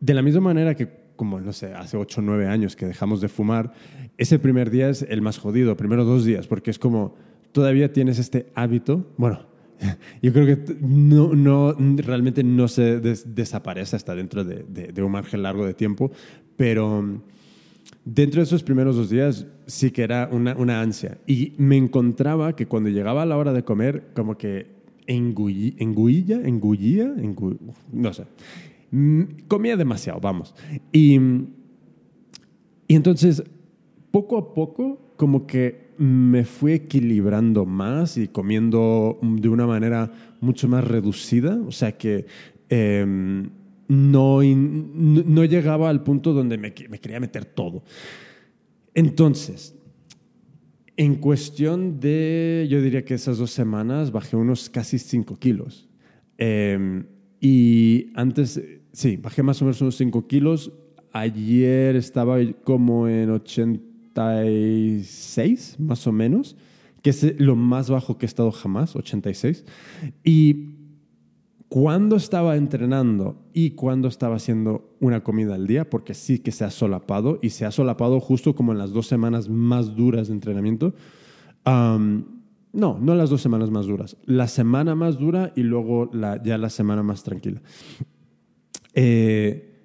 de 0.00 0.14
la 0.14 0.22
misma 0.22 0.40
manera 0.40 0.74
que, 0.74 0.88
como, 1.16 1.40
no 1.40 1.52
sé, 1.52 1.74
hace 1.74 1.96
8 1.96 2.20
o 2.20 2.24
9 2.24 2.46
años 2.46 2.76
que 2.76 2.86
dejamos 2.86 3.20
de 3.20 3.28
fumar, 3.28 3.72
ese 4.16 4.38
primer 4.38 4.70
día 4.70 4.88
es 4.88 5.02
el 5.02 5.22
más 5.22 5.38
jodido, 5.38 5.76
primero 5.76 6.04
dos 6.04 6.24
días, 6.24 6.46
porque 6.46 6.70
es 6.70 6.78
como 6.78 7.16
todavía 7.52 7.92
tienes 7.92 8.18
este 8.18 8.52
hábito, 8.54 9.12
bueno, 9.16 9.46
yo 10.22 10.32
creo 10.32 10.46
que 10.46 10.76
no, 10.80 11.34
no, 11.34 11.74
realmente 11.96 12.42
no 12.42 12.68
se 12.68 13.00
desaparece 13.00 13.96
hasta 13.96 14.14
dentro 14.14 14.44
de, 14.44 15.02
un 15.02 15.12
margen 15.12 15.42
largo 15.42 15.66
de 15.66 15.74
tiempo, 15.74 16.10
pero 16.56 17.22
dentro 18.04 18.40
de 18.40 18.44
esos 18.44 18.62
primeros 18.62 18.96
dos 18.96 19.10
días 19.10 19.46
sí 19.66 19.90
que 19.90 20.02
era 20.02 20.28
una, 20.32 20.56
una 20.56 20.80
ansia. 20.80 21.18
Y 21.26 21.52
me 21.58 21.76
encontraba 21.76 22.54
que 22.56 22.66
cuando 22.66 22.90
llegaba 22.90 23.26
la 23.26 23.36
hora 23.36 23.52
de 23.52 23.64
comer, 23.64 24.10
como 24.14 24.36
que 24.36 24.78
engullía, 25.06 25.74
engullía, 25.78 26.36
engullía, 26.36 27.14
no 27.92 28.12
sé, 28.12 28.24
mm, 28.90 29.22
comía 29.48 29.76
demasiado, 29.76 30.20
vamos. 30.20 30.54
Y, 30.92 31.18
y 32.86 32.94
entonces, 32.94 33.42
poco 34.10 34.36
a 34.38 34.54
poco, 34.54 35.14
como 35.16 35.46
que 35.46 35.88
me 35.98 36.44
fui 36.44 36.72
equilibrando 36.72 37.66
más 37.66 38.16
y 38.16 38.28
comiendo 38.28 39.18
de 39.20 39.48
una 39.48 39.66
manera 39.66 40.12
mucho 40.40 40.68
más 40.68 40.84
reducida, 40.84 41.58
o 41.66 41.72
sea 41.72 41.98
que 41.98 42.26
em, 42.68 43.50
no, 43.88 44.42
no 44.42 45.44
llegaba 45.44 45.90
al 45.90 46.02
punto 46.02 46.32
donde 46.32 46.58
me, 46.58 46.72
me, 46.88 47.00
quería 47.00 47.20
meter 47.20 47.44
todo. 47.44 47.82
Entonces, 48.94 49.74
en 50.96 51.16
cuestión 51.16 52.00
de, 52.00 52.66
yo 52.70 52.80
diría 52.80 53.04
que 53.04 53.14
esas 53.14 53.38
dos 53.38 53.50
semanas 53.50 54.12
bajé 54.12 54.36
unos 54.36 54.70
casi 54.70 54.98
5 54.98 55.36
kilos. 55.36 55.88
Em, 56.36 57.06
y 57.40 58.10
antes, 58.14 58.60
sí, 58.92 59.16
bajé 59.16 59.42
más 59.42 59.60
o 59.62 59.64
menos 59.64 59.80
unos 59.80 59.96
5 59.96 60.26
kilos 60.26 60.72
Ayer 61.12 61.96
estaba 61.96 62.38
como 62.64 63.08
en 63.08 63.30
86, 63.30 65.76
más 65.78 66.06
o 66.06 66.12
menos, 66.12 66.54
que 67.02 67.10
es 67.10 67.40
lo 67.40 67.56
más 67.56 67.90
bajo 67.90 68.18
que 68.18 68.26
he 68.26 68.28
estado 68.28 68.52
jamás, 68.52 68.94
86. 68.94 69.64
Y 70.22 70.74
cuando 71.68 72.16
estaba 72.16 72.56
entrenando 72.56 73.36
y 73.52 73.70
cuando 73.70 74.08
estaba 74.08 74.36
haciendo 74.36 74.96
una 75.00 75.22
comida 75.22 75.54
al 75.54 75.66
día, 75.66 75.88
porque 75.90 76.14
sí 76.14 76.38
que 76.38 76.50
se 76.50 76.64
ha 76.64 76.70
solapado 76.70 77.38
y 77.42 77.50
se 77.50 77.66
ha 77.66 77.70
solapado 77.70 78.20
justo 78.20 78.54
como 78.54 78.72
en 78.72 78.78
las 78.78 78.92
dos 78.92 79.06
semanas 79.06 79.48
más 79.48 79.94
duras 79.94 80.28
de 80.28 80.34
entrenamiento. 80.34 80.94
no, 81.66 82.98
no 82.98 83.14
las 83.14 83.30
dos 83.30 83.42
semanas 83.42 83.70
más 83.70 83.86
duras, 83.86 84.16
la 84.24 84.48
semana 84.48 84.94
más 84.94 85.18
dura 85.18 85.52
y 85.56 85.62
luego 85.62 86.08
la, 86.12 86.42
ya 86.42 86.56
la 86.56 86.70
semana 86.70 87.02
más 87.02 87.22
tranquila. 87.22 87.60
Eh, 89.00 89.76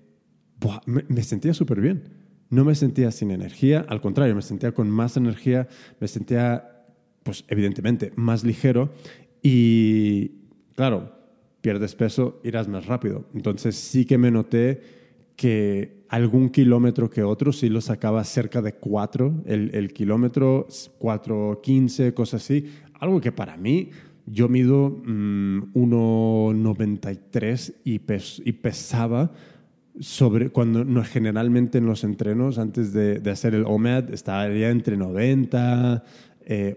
me, 0.88 1.04
me 1.08 1.22
sentía 1.22 1.54
súper 1.54 1.82
bien. 1.82 2.24
No 2.50 2.66
me 2.66 2.74
sentía 2.74 3.12
sin 3.12 3.30
energía, 3.32 3.86
al 3.88 4.00
contrario, 4.00 4.34
me 4.36 4.42
sentía 4.42 4.74
con 4.74 4.90
más 4.90 5.18
energía, 5.18 5.68
me 6.00 6.08
sentía, 6.08 6.86
pues 7.24 7.46
evidentemente, 7.48 8.14
más 8.16 8.44
ligero 8.44 8.92
y, 9.42 10.50
claro, 10.76 11.13
pierdes 11.64 11.96
peso, 11.96 12.40
irás 12.44 12.68
más 12.68 12.86
rápido. 12.88 13.24
Entonces 13.34 13.78
sí 13.78 14.04
que 14.06 14.18
me 14.18 14.30
noté 14.30 14.82
que 15.38 16.04
algún 16.10 16.50
kilómetro 16.50 17.10
que 17.10 17.24
otro 17.24 17.54
sí 17.54 17.70
lo 17.70 17.80
sacaba 17.80 18.26
cerca 18.26 18.62
de 18.62 18.74
4, 18.74 19.44
el, 19.46 19.74
el 19.74 19.94
kilómetro 19.94 20.68
4.15, 20.68 22.14
cosas 22.14 22.44
así. 22.44 22.66
Algo 23.00 23.22
que 23.22 23.32
para 23.32 23.56
mí, 23.56 23.92
yo 24.26 24.50
mido 24.50 25.02
1,93 25.06 27.72
mm, 27.72 27.76
y, 27.86 28.02
y 28.50 28.54
pesaba 28.54 29.32
sobre 30.02 30.50
cuando 30.50 30.84
no, 30.84 31.02
generalmente 31.06 31.78
en 31.78 31.86
los 31.86 32.04
entrenos 32.04 32.58
antes 32.58 32.92
de, 32.92 33.20
de 33.20 33.32
hacer 33.32 33.56
el 33.56 33.64
OMAD 33.66 34.14
estaría 34.14 34.70
entre 34.70 34.98
90, 34.98 36.04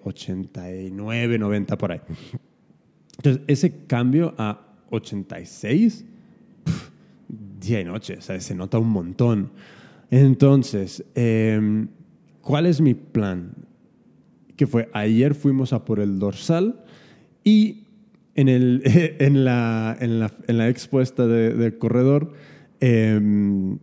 89, 0.04 1.38
90 1.38 1.76
por 1.76 1.90
ahí. 1.90 1.98
Entonces, 3.16 3.42
ese 3.48 3.84
cambio 3.86 4.32
a 4.38 4.62
86, 4.90 6.04
día 7.60 7.80
y 7.80 7.84
noche, 7.84 8.16
o 8.18 8.20
sea, 8.20 8.40
se 8.40 8.54
nota 8.54 8.78
un 8.78 8.90
montón. 8.90 9.50
Entonces, 10.10 11.04
em, 11.14 11.88
¿cuál 12.40 12.66
es 12.66 12.80
mi 12.80 12.94
plan? 12.94 13.52
Que 14.56 14.66
fue, 14.66 14.88
ayer 14.92 15.34
fuimos 15.34 15.72
a 15.72 15.84
por 15.84 16.00
el 16.00 16.18
dorsal 16.18 16.84
y 17.44 17.84
en, 18.34 18.48
el, 18.48 18.82
en, 19.18 19.44
la, 19.44 19.96
en, 20.00 20.20
la, 20.20 20.32
en 20.46 20.58
la 20.58 20.68
expuesta 20.68 21.26
de, 21.26 21.78
corredor 21.78 22.32
em, 22.80 23.78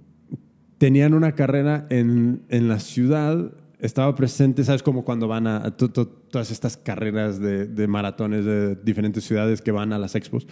tenían 0.77 1.13
una 1.13 1.33
carrera 1.33 1.87
en, 1.89 2.43
en 2.49 2.67
la 2.67 2.79
ciudad 2.79 3.53
estaba 3.83 4.15
presente, 4.15 4.63
¿sabes? 4.63 4.81
Como 4.81 5.03
cuando 5.03 5.27
van 5.27 5.45
a, 5.45 5.75
todas 5.75 6.51
estas 6.51 6.77
carreras 6.77 7.39
de, 7.39 7.87
maratones 7.87 8.45
de 8.45 8.75
diferentes 8.75 9.25
ciudades 9.25 9.61
que 9.61 9.71
van 9.71 9.91
a 9.91 9.99
las 9.99 10.15
expos. 10.15 10.47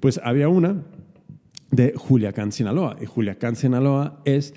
Pues 0.00 0.20
había 0.22 0.48
una 0.48 0.82
de 1.70 1.94
Juliacán, 1.96 2.52
Sinaloa. 2.52 2.96
Y 3.00 3.06
Juliacán, 3.06 3.56
Sinaloa 3.56 4.20
es 4.26 4.52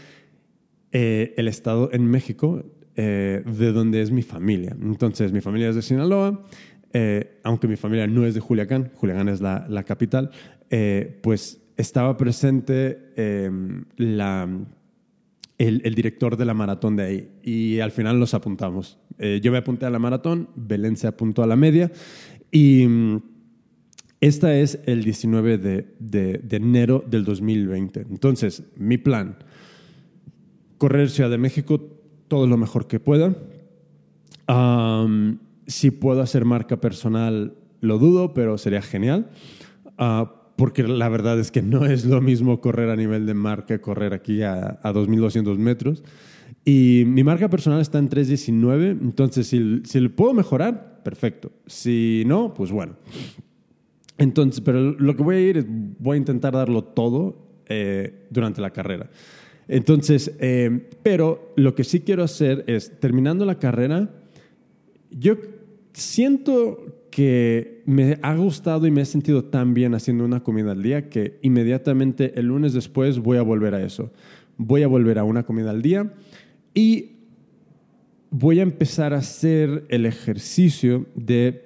eh, 0.91 1.35
el 1.37 1.47
estado 1.47 1.89
en 1.93 2.05
México 2.05 2.65
eh, 2.97 3.43
de 3.45 3.71
donde 3.71 4.01
es 4.01 4.11
mi 4.11 4.23
familia. 4.23 4.75
Entonces, 4.79 5.31
mi 5.31 5.39
familia 5.39 5.69
es 5.69 5.75
de 5.75 5.81
Sinaloa. 5.81 6.43
Eh, 6.91 7.39
aunque 7.43 7.69
mi 7.69 7.77
familia 7.77 8.07
no 8.07 8.25
es 8.25 8.33
de 8.33 8.41
Juliacán, 8.41 8.91
Juliacán 8.95 9.29
es 9.29 9.39
la, 9.39 9.65
la 9.69 9.83
capital, 9.83 10.31
pues 11.21 11.61
estaba 11.77 12.17
presente 12.17 13.13
la 13.95 14.49
el, 15.57 15.95
director 15.95 16.37
de 16.37 16.45
la 16.45 16.53
maratón 16.53 16.95
de 16.95 17.03
ahí. 17.03 17.31
Y 17.43 17.79
al 17.79 17.91
final 17.91 18.19
los 18.19 18.33
apuntamos. 18.33 18.99
Eh, 19.17 19.39
yo 19.41 19.51
me 19.51 19.57
apunté 19.57 19.85
a 19.85 19.89
la 19.89 19.99
maratón, 19.99 20.49
Belén 20.55 20.97
se 20.97 21.07
apuntó 21.07 21.43
a 21.43 21.47
la 21.47 21.55
media. 21.55 21.91
Y 22.51 22.85
mm, 22.87 23.21
esta 24.21 24.57
es 24.57 24.79
el 24.85 25.03
19 25.03 25.57
de, 25.57 25.95
de, 25.99 26.57
enero 26.57 27.03
del 27.07 27.23
2020. 27.23 28.01
Entonces, 28.09 28.63
mi 28.75 28.97
plan, 28.97 29.37
correr 30.77 31.09
Ciudad 31.09 31.29
de 31.29 31.37
México 31.37 31.79
todo 32.27 32.47
lo 32.47 32.57
mejor 32.57 32.87
que 32.87 32.99
pueda. 32.99 33.35
si 35.67 35.91
puedo 35.91 36.21
hacer 36.21 36.45
marca 36.45 36.77
personal, 36.79 37.55
lo 37.81 37.97
dudo, 37.99 38.33
pero 38.33 38.57
sería 38.57 38.81
genial. 38.81 39.29
Uh, 39.99 40.27
porque 40.57 40.83
la 40.83 41.07
verdad 41.07 41.39
es 41.39 41.51
que 41.51 41.61
no 41.61 41.85
es 41.85 42.03
lo 42.03 42.19
mismo 42.19 42.59
correr 42.59 42.89
a 42.89 42.97
nivel 42.97 43.25
de 43.25 43.33
marca, 43.33 43.79
correr 43.79 44.13
aquí 44.13 44.41
a, 44.41 44.79
a 44.83 44.91
2.200 44.91 45.57
metros. 45.57 46.03
Y 46.65 47.05
mi 47.07 47.23
marca 47.23 47.49
personal 47.49 47.79
está 47.79 47.97
en 47.97 48.09
3.19, 48.09 48.99
entonces 49.01 49.47
si, 49.47 49.81
si 49.85 50.01
le 50.01 50.09
puedo 50.09 50.33
mejorar, 50.33 51.01
perfecto. 51.03 51.51
Si 51.65 52.23
no, 52.27 52.53
pues 52.53 52.71
bueno. 52.71 52.97
Entonces, 54.17 54.59
pero 54.59 54.91
lo 54.91 55.15
que 55.15 55.23
voy 55.23 55.35
a 55.35 55.41
ir 55.41 55.57
es, 55.57 55.65
voy 55.67 56.15
a 56.15 56.17
intentar 56.17 56.53
darlo 56.53 56.83
todo 56.83 57.61
eh, 57.67 58.25
durante 58.29 58.59
la 58.59 58.71
carrera. 58.71 59.09
Entonces, 59.67 60.35
eh, 60.39 60.89
pero 61.03 61.53
lo 61.55 61.75
que 61.75 61.83
sí 61.83 62.01
quiero 62.01 62.23
hacer 62.23 62.63
es, 62.67 62.99
terminando 62.99 63.45
la 63.45 63.59
carrera, 63.59 64.09
yo 65.11 65.35
siento 65.93 67.06
que 67.17 67.81
me 67.87 68.19
ha 68.21 68.35
gustado 68.35 68.85
y 68.85 68.91
me 68.91 69.01
he 69.01 69.05
sentido 69.05 69.45
tan 69.45 69.73
bien 69.73 69.95
haciendo 69.95 70.23
una 70.23 70.43
comida 70.43 70.73
al 70.73 70.83
día 70.83 71.09
que 71.09 71.39
inmediatamente 71.41 72.39
el 72.39 72.45
lunes 72.45 72.73
después 72.73 73.17
voy 73.17 73.39
a 73.39 73.41
volver 73.41 73.73
a 73.73 73.83
eso. 73.83 74.13
Voy 74.55 74.83
a 74.83 74.87
volver 74.87 75.17
a 75.17 75.23
una 75.23 75.41
comida 75.41 75.71
al 75.71 75.81
día 75.81 76.13
y 76.75 77.13
voy 78.29 78.59
a 78.59 78.61
empezar 78.61 79.15
a 79.15 79.17
hacer 79.17 79.85
el 79.89 80.05
ejercicio 80.05 81.07
de 81.15 81.63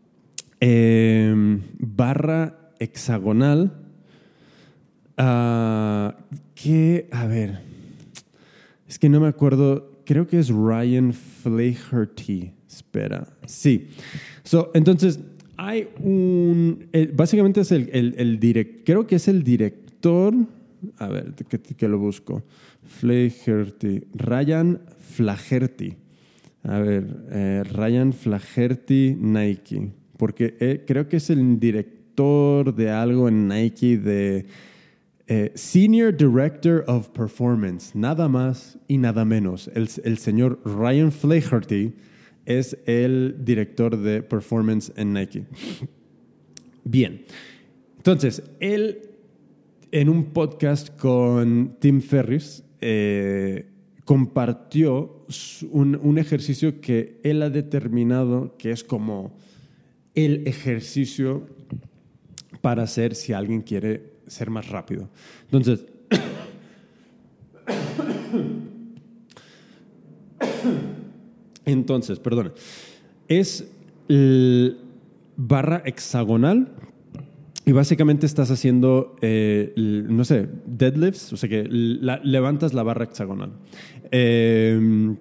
em, 0.60 1.62
barra 1.78 2.74
hexagonal. 2.78 3.72
Uh, 5.16 6.12
que, 6.54 7.08
a 7.12 7.26
ver, 7.26 7.60
es 8.86 8.98
que 8.98 9.08
no 9.08 9.20
me 9.20 9.28
acuerdo, 9.28 10.02
creo 10.04 10.26
que 10.26 10.38
es 10.38 10.50
Ryan 10.50 11.14
Flaherty. 11.14 12.52
Espera, 12.72 13.28
sí. 13.44 13.88
So, 14.44 14.70
entonces, 14.72 15.20
hay 15.58 15.88
un. 16.00 16.88
básicamente 17.12 17.60
es 17.60 17.70
el, 17.70 18.14
el, 18.16 18.40
direct, 18.40 18.84
creo 18.84 19.06
que 19.06 19.16
es 19.16 19.28
el 19.28 19.42
director. 19.42 20.34
A 20.98 21.08
ver, 21.08 21.34
que, 21.34 21.88
lo 21.88 21.98
busco. 21.98 22.42
Flaherty. 22.82 24.04
Ryan 24.14 24.80
Flaherty. 24.98 25.94
A 26.64 26.78
ver, 26.78 27.24
eh, 27.30 27.62
Ryan 27.72 28.12
Flaherty 28.12 29.14
Nike. 29.18 29.92
Porque 30.16 30.56
eh, 30.58 30.84
creo 30.86 31.08
que 31.08 31.18
es 31.18 31.30
el 31.30 31.60
director 31.60 32.74
de 32.74 32.90
algo 32.90 33.28
en 33.28 33.48
Nike 33.48 33.98
de. 33.98 34.46
Eh, 35.28 35.52
Senior 35.54 36.14
Director 36.16 36.84
of 36.88 37.08
Performance, 37.10 37.94
nada 37.94 38.28
más 38.28 38.78
y 38.88 38.98
nada 38.98 39.24
menos. 39.24 39.70
El, 39.74 39.88
el 40.02 40.18
señor 40.18 40.60
Ryan 40.64 41.12
Flaherty 41.12 41.92
es 42.46 42.76
el 42.86 43.36
director 43.44 43.96
de 43.96 44.22
performance 44.22 44.92
en 44.96 45.12
Nike. 45.12 45.44
Bien, 46.84 47.24
entonces, 47.98 48.42
él 48.58 49.10
en 49.92 50.08
un 50.08 50.32
podcast 50.32 50.96
con 50.98 51.76
Tim 51.78 52.00
Ferris 52.00 52.64
eh, 52.80 53.66
compartió 54.04 55.24
un, 55.70 55.96
un 56.02 56.18
ejercicio 56.18 56.80
que 56.80 57.20
él 57.22 57.42
ha 57.42 57.50
determinado 57.50 58.56
que 58.56 58.72
es 58.72 58.82
como 58.82 59.36
el 60.14 60.46
ejercicio 60.48 61.46
para 62.60 62.82
hacer 62.82 63.14
si 63.14 63.32
alguien 63.32 63.62
quiere 63.62 64.14
ser 64.26 64.50
más 64.50 64.68
rápido. 64.68 65.08
Entonces, 65.44 65.86
Entonces, 71.94 72.18
perdona, 72.18 72.52
es 73.28 73.68
barra 75.36 75.82
hexagonal 75.84 76.68
y 77.64 77.72
básicamente 77.72 78.26
estás 78.26 78.50
haciendo, 78.50 79.16
eh, 79.22 79.72
no 79.76 80.24
sé, 80.24 80.48
deadlifts, 80.66 81.32
o 81.32 81.36
sea 81.36 81.48
que 81.48 81.64
levantas 81.64 82.74
la 82.74 82.82
barra 82.82 83.04
hexagonal. 83.04 83.52
Em, 84.10 85.16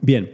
bien. 0.00 0.30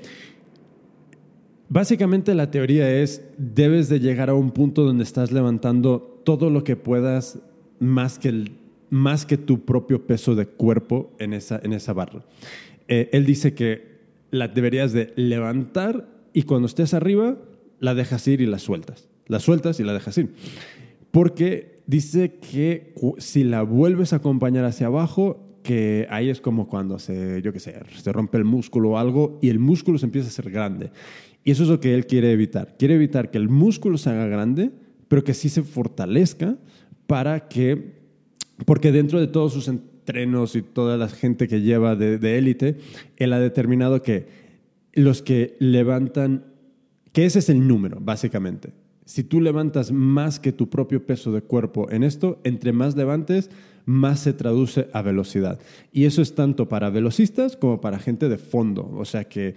Básicamente 1.69 2.35
la 2.35 2.51
teoría 2.51 2.91
es, 3.01 3.25
debes 3.39 3.89
de 3.89 3.99
llegar 3.99 4.29
a 4.29 4.35
un 4.35 4.51
punto 4.51 4.85
donde 4.85 5.05
estás 5.05 5.33
levantando 5.33 6.21
todo 6.25 6.51
lo 6.51 6.65
que 6.65 6.77
puedas 6.77 7.39
más 7.81 8.19
que, 8.19 8.29
el, 8.29 8.53
más 8.91 9.25
que 9.25 9.39
tu 9.39 9.65
propio 9.65 10.07
peso 10.07 10.35
de 10.35 10.47
cuerpo 10.47 11.13
en 11.19 11.33
esa, 11.33 11.61
en 11.63 11.73
esa 11.73 11.95
barra. 11.95 12.25
Eh, 12.89 13.09
él 13.13 13.25
dice 13.25 13.55
que 13.55 13.96
la 14.37 14.49
deberías 14.49 14.93
de 14.93 15.13
levantar 15.17 16.09
y 16.33 16.43
cuando 16.43 16.67
estés 16.67 16.95
arriba 16.95 17.39
la 17.81 17.95
dejas 17.95 18.27
ir 18.29 18.41
y 18.41 18.47
la 18.47 18.59
sueltas. 18.59 19.09
La 19.27 19.41
sueltas 19.41 19.81
y 19.81 19.85
la 19.85 19.93
dejas 19.93 20.19
ir. 20.19 20.35
Porque 21.11 21.83
dice 21.87 22.39
que 22.39 22.95
si 23.19 23.45
la 23.45 23.63
vuelves 23.63 24.13
a 24.13 24.17
acompañar 24.17 24.65
hacia 24.65 24.87
abajo, 24.87 25.59
que 25.63 26.07
ahí 26.11 26.31
es 26.31 26.41
como 26.41 26.69
cuando 26.69 26.99
se, 26.99 27.43
yo 27.43 27.53
qué 27.53 27.59
sé, 27.59 27.75
se 27.97 28.13
rompe 28.13 28.39
el 28.39 28.45
músculo 28.45 28.91
o 28.91 28.99
algo 28.99 29.39
y 29.43 29.49
el 29.49 29.59
músculo 29.59 29.99
se 29.99 30.07
empieza 30.07 30.29
a 30.29 30.31
hacer 30.31 30.51
grande. 30.51 30.91
Y 31.43 31.51
eso 31.51 31.65
es 31.65 31.69
lo 31.69 31.81
que 31.81 31.95
él 31.95 32.07
quiere 32.07 32.33
evitar. 32.33 32.77
Quiere 32.79 32.95
evitar 32.95 33.31
que 33.31 33.39
el 33.39 33.49
músculo 33.49 33.99
se 33.99 34.11
haga 34.11 34.27
grande, 34.27 34.71
pero 35.09 35.25
que 35.25 35.35
sí 35.35 35.49
se 35.49 35.63
fortalezca 35.63 36.57
para 37.07 37.49
que, 37.49 37.95
porque 38.65 38.93
dentro 38.93 39.21
de 39.21 39.27
todos 39.27 39.53
sus 39.53 39.71
entrenos 40.07 40.55
y 40.55 40.63
toda 40.63 40.97
la 40.97 41.09
gente 41.09 41.49
que 41.49 41.63
lleva 41.63 41.97
de 41.97 42.39
élite, 42.39 42.77
él 43.17 43.33
ha 43.33 43.41
determinado 43.41 44.03
que 44.03 44.29
los 44.93 45.21
que 45.21 45.57
levantan, 45.59 46.45
que 47.13 47.27
ese 47.27 47.41
es 47.41 47.49
el 47.49 47.67
número, 47.67 47.99
básicamente. 48.01 48.73
Si 49.05 49.25
tú 49.25 49.41
levantas 49.41 49.91
más 49.91 50.39
que 50.39 50.53
tu 50.53 50.71
propio 50.71 51.05
peso 51.05 51.33
de 51.33 51.43
cuerpo 51.43 51.91
en 51.91 52.05
esto, 52.05 52.41
entre 52.45 52.73
más 52.73 52.97
levantes, 52.97 53.51
más 53.85 54.21
se 54.21 54.33
traduce 54.33 54.89
a 54.93 55.03
velocidad. 55.03 55.59
Y 55.93 56.05
eso 56.05 56.23
es 56.23 56.35
tanto 56.35 56.69
para 56.69 56.91
velocistas 56.91 57.57
como 57.57 57.81
para 57.81 57.99
gente 57.99 58.29
de 58.29 58.39
fondo. 58.39 58.89
O 58.95 59.05
sea 59.05 59.25
que 59.25 59.55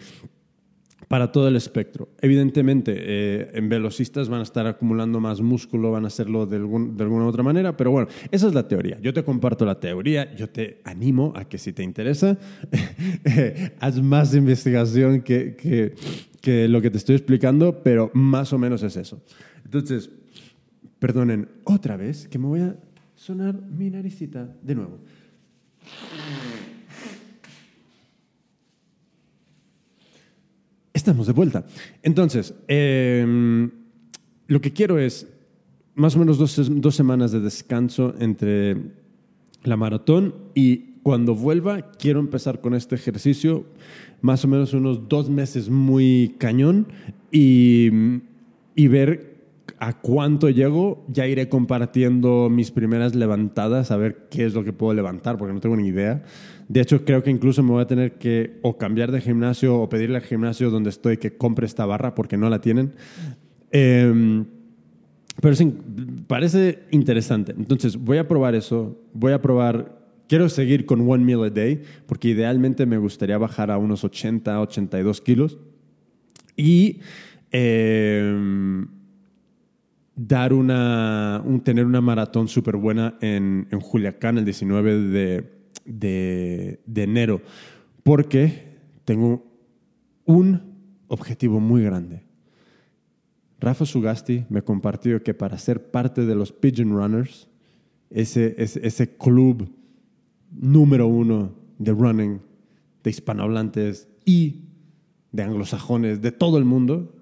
para 1.09 1.31
todo 1.31 1.47
el 1.47 1.55
espectro. 1.55 2.07
Evidentemente, 2.21 2.93
eh, 2.95 3.51
en 3.55 3.67
velocistas 3.67 4.29
van 4.29 4.41
a 4.41 4.43
estar 4.43 4.67
acumulando 4.67 5.19
más 5.19 5.41
músculo, 5.41 5.91
van 5.91 6.05
a 6.05 6.07
hacerlo 6.07 6.45
de, 6.45 6.59
de 6.59 7.03
alguna 7.03 7.25
otra 7.25 7.41
manera, 7.41 7.75
pero 7.75 7.89
bueno, 7.89 8.07
esa 8.29 8.47
es 8.47 8.53
la 8.53 8.67
teoría. 8.67 8.99
Yo 9.01 9.11
te 9.11 9.23
comparto 9.23 9.65
la 9.65 9.79
teoría, 9.79 10.33
yo 10.35 10.49
te 10.49 10.81
animo 10.83 11.33
a 11.35 11.45
que 11.45 11.57
si 11.57 11.73
te 11.73 11.81
interesa, 11.81 12.37
haz 13.79 13.99
más 14.01 14.35
investigación 14.35 15.21
que, 15.21 15.55
que, 15.55 15.95
que 16.41 16.67
lo 16.67 16.79
que 16.79 16.91
te 16.91 16.99
estoy 16.99 17.15
explicando, 17.15 17.81
pero 17.81 18.11
más 18.13 18.53
o 18.53 18.59
menos 18.59 18.83
es 18.83 18.95
eso. 18.95 19.19
Entonces, 19.65 20.11
perdonen 20.99 21.49
otra 21.63 21.97
vez 21.97 22.27
que 22.27 22.37
me 22.37 22.45
voy 22.45 22.61
a 22.61 22.75
sonar 23.15 23.59
mi 23.59 23.89
naricita 23.89 24.55
de 24.61 24.75
nuevo. 24.75 24.99
Estamos 31.09 31.25
de 31.25 31.33
vuelta. 31.33 31.65
Entonces, 32.03 32.53
em, 32.67 33.71
lo 34.45 34.61
que 34.61 34.71
quiero 34.71 34.99
es 34.99 35.25
más 35.95 36.15
o 36.15 36.19
menos 36.19 36.37
dos, 36.37 36.95
semanas 36.95 37.31
de 37.31 37.39
descanso 37.39 38.13
entre 38.19 38.77
la 39.63 39.75
maratón 39.75 40.35
y 40.53 40.99
cuando 41.01 41.33
vuelva 41.33 41.93
quiero 41.93 42.19
empezar 42.19 42.61
con 42.61 42.75
este 42.75 42.93
ejercicio 42.93 43.65
más 44.21 44.45
o 44.45 44.47
menos 44.49 44.71
unos 44.73 45.09
dos 45.09 45.31
meses 45.31 45.67
muy 45.67 46.35
cañón 46.37 46.85
y, 47.31 47.89
y 48.75 48.87
ver 48.87 49.28
a 49.79 49.93
cuánto 49.93 50.49
llego, 50.49 51.05
ya 51.07 51.25
iré 51.25 51.47
compartiendo 51.47 52.49
mis 52.49 52.69
primeras 52.69 53.15
levantadas, 53.15 53.91
a 53.91 53.97
ver 53.97 54.27
qué 54.29 54.45
es 54.45 54.53
lo 54.53 54.65
que 54.65 54.73
puedo 54.73 54.93
levantar, 54.93 55.37
porque 55.37 55.53
no 55.53 55.61
tengo 55.61 55.77
ni 55.77 55.87
idea. 55.87 56.21
De 56.67 56.81
hecho, 56.81 57.05
creo 57.05 57.23
que 57.23 57.31
incluso 57.31 57.63
me 57.63 57.71
voy 57.71 57.81
a 57.81 57.87
tener 57.87 58.17
que 58.17 58.59
o 58.61 58.77
cambiar 58.77 59.11
de 59.11 59.21
gimnasio 59.21 59.79
o 59.79 59.87
pedirle 59.87 60.17
al 60.17 60.23
gimnasio 60.23 60.69
donde 60.69 60.89
estoy 60.89 61.17
que 61.17 61.37
compre 61.37 61.65
esta 61.65 61.85
barra 61.85 62.13
porque 62.13 62.35
no 62.35 62.49
la 62.49 62.59
tienen. 62.59 62.93
Em, 63.71 64.45
pero 65.41 65.55
sí, 65.55 65.73
parece 66.27 66.79
interesante. 66.91 67.53
Entonces, 67.57 67.95
voy 67.95 68.17
a 68.17 68.27
probar 68.27 68.55
eso. 68.55 69.01
Voy 69.13 69.31
a 69.31 69.41
probar. 69.41 69.97
Quiero 70.27 70.49
seguir 70.49 70.85
con 70.85 71.09
one 71.09 71.23
meal 71.23 71.43
a 71.43 71.49
day 71.49 71.81
porque 72.05 72.27
idealmente 72.27 72.85
me 72.85 72.97
gustaría 72.97 73.37
bajar 73.37 73.71
a 73.71 73.77
unos 73.77 74.03
80, 74.03 74.59
82 74.59 75.21
kilos. 75.21 75.57
Y. 76.57 76.99
Eh, 77.51 78.85
dar 80.27 80.53
una, 80.53 81.41
un, 81.45 81.61
tener 81.61 81.85
una 81.85 82.01
maratón 82.01 82.49
súper 82.49 82.75
buena 82.75 83.17
en, 83.21 83.67
en, 83.71 83.79
Juliacán 83.79 84.37
el 84.37 84.43
19 84.43 84.97
de, 84.97 85.51
de, 85.85 86.81
de, 86.85 87.03
enero, 87.03 87.41
porque 88.03 88.75
tengo 89.05 89.45
un 90.25 90.61
objetivo 91.07 91.61
muy 91.61 91.83
grande. 91.83 92.23
Rafa 93.61 93.85
Sugasti 93.85 94.45
me 94.49 94.61
compartió 94.61 95.23
que 95.23 95.33
para 95.33 95.57
ser 95.57 95.89
parte 95.89 96.25
de 96.25 96.35
los 96.35 96.51
Pigeon 96.51 96.89
Runners, 96.89 97.47
ese, 98.09 98.55
ese, 98.57 98.85
ese 98.85 99.15
club 99.15 99.69
número 100.51 101.07
uno 101.07 101.53
de 101.77 101.93
running 101.93 102.41
de 103.03 103.09
hispanohablantes 103.09 104.09
y 104.25 104.65
de 105.31 105.43
anglosajones 105.43 106.21
de 106.21 106.33
todo 106.33 106.57
el 106.57 106.65
mundo, 106.65 107.18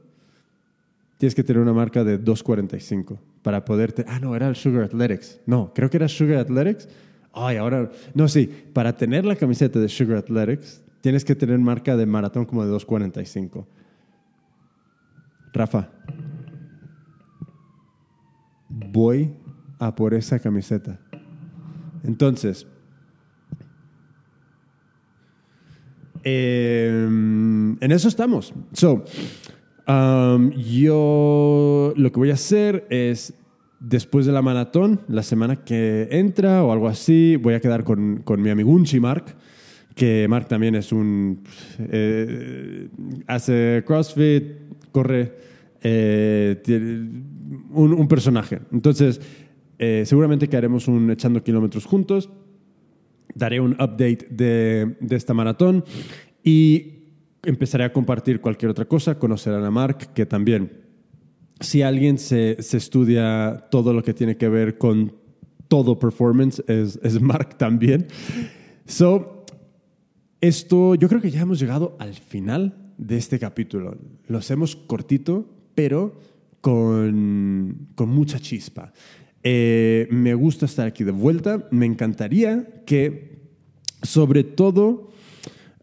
tienes 1.17 1.35
que 1.35 1.43
tener 1.43 1.61
una 1.61 1.73
marca 1.73 2.03
de 2.03 2.23
2.45 2.23 3.17
para 3.41 3.65
poderte... 3.65 4.05
Ah, 4.07 4.19
no, 4.19 4.35
era 4.35 4.47
el 4.47 4.55
Sugar 4.55 4.83
Athletics. 4.83 5.39
No, 5.45 5.71
creo 5.73 5.89
que 5.89 5.97
era 5.97 6.07
Sugar 6.07 6.37
Athletics. 6.37 6.87
Ay, 7.33 7.57
ahora... 7.57 7.89
No, 8.13 8.27
sí, 8.27 8.49
para 8.73 8.95
tener 8.95 9.25
la 9.25 9.35
camiseta 9.35 9.79
de 9.79 9.89
Sugar 9.89 10.17
Athletics 10.17 10.83
tienes 11.01 11.23
que 11.23 11.35
tener 11.35 11.57
marca 11.59 11.95
de 11.95 12.05
maratón 12.05 12.45
como 12.45 12.65
de 12.65 12.71
2.45. 12.73 13.65
Rafa, 15.53 15.89
voy 18.69 19.33
a 19.79 19.95
por 19.95 20.13
esa 20.13 20.39
camiseta. 20.39 20.99
Entonces, 22.03 22.67
em, 26.23 27.71
en 27.81 27.91
eso 27.91 28.07
estamos. 28.07 28.53
So, 28.73 29.03
yo 29.87 31.93
lo 31.95 32.11
que 32.11 32.19
voy 32.19 32.31
a 32.31 32.33
hacer 32.33 32.87
es, 32.89 33.33
después 33.79 34.25
de 34.25 34.31
la 34.31 34.41
maratón, 34.41 35.01
la 35.07 35.23
semana 35.23 35.63
que 35.63 36.07
entra 36.11 36.63
o 36.63 36.71
algo 36.71 36.87
así, 36.87 37.35
voy 37.37 37.53
a 37.53 37.59
quedar 37.59 37.83
con, 37.83 38.21
con 38.23 38.41
mi 38.41 38.49
amigunchi 38.49 38.99
Mark, 38.99 39.35
que 39.95 40.27
Mark 40.27 40.47
también 40.47 40.75
es 40.75 40.91
un... 40.91 41.43
Eh, 41.79 42.89
hace 43.27 43.83
CrossFit, 43.85 44.43
corre, 44.91 45.33
eh, 45.81 46.61
un, 47.71 47.93
un, 47.93 48.07
personaje. 48.07 48.59
Entonces, 48.71 49.19
eh, 49.79 50.03
seguramente 50.05 50.47
que 50.47 50.57
haremos 50.57 50.87
un 50.87 51.09
echando 51.11 51.43
kilómetros 51.43 51.85
juntos. 51.85 52.29
Daré 53.33 53.59
un 53.59 53.73
update 53.73 54.27
de, 54.29 54.95
de 54.99 55.15
esta 55.15 55.33
maratón 55.33 55.83
y 56.43 56.96
empezaré 57.47 57.85
a 57.85 57.93
compartir 57.93 58.41
cualquier 58.41 58.69
otra 58.69 58.85
cosa, 58.85 59.17
conocerán 59.17 59.63
a 59.63 59.71
Mark, 59.71 60.13
que 60.13 60.25
también, 60.25 60.71
si 61.59 61.81
alguien 61.81 62.17
se, 62.17 62.61
se 62.61 62.77
estudia 62.77 63.67
todo 63.71 63.93
lo 63.93 64.03
que 64.03 64.13
tiene 64.13 64.37
que 64.37 64.49
ver 64.49 64.77
con 64.77 65.13
todo 65.67 65.97
performance, 65.97 66.63
es, 66.67 66.99
es 67.01 67.21
Mark 67.21 67.57
también. 67.57 68.07
So, 68.85 69.45
esto, 70.41 70.95
yo 70.95 71.07
creo 71.07 71.21
que 71.21 71.31
ya 71.31 71.41
hemos 71.41 71.59
llegado 71.59 71.95
al 71.99 72.13
final 72.13 72.93
de 72.97 73.17
este 73.17 73.39
capítulo. 73.39 73.97
Lo 74.27 74.37
hacemos 74.37 74.75
cortito, 74.75 75.49
pero 75.73 76.19
con, 76.61 77.87
con 77.95 78.09
mucha 78.09 78.39
chispa. 78.39 78.91
Eh, 79.43 80.07
me 80.11 80.33
gusta 80.33 80.65
estar 80.65 80.85
aquí 80.85 81.03
de 81.03 81.11
vuelta. 81.11 81.67
Me 81.71 81.85
encantaría 81.85 82.83
que, 82.85 83.39
sobre 84.03 84.43
todo, 84.43 85.11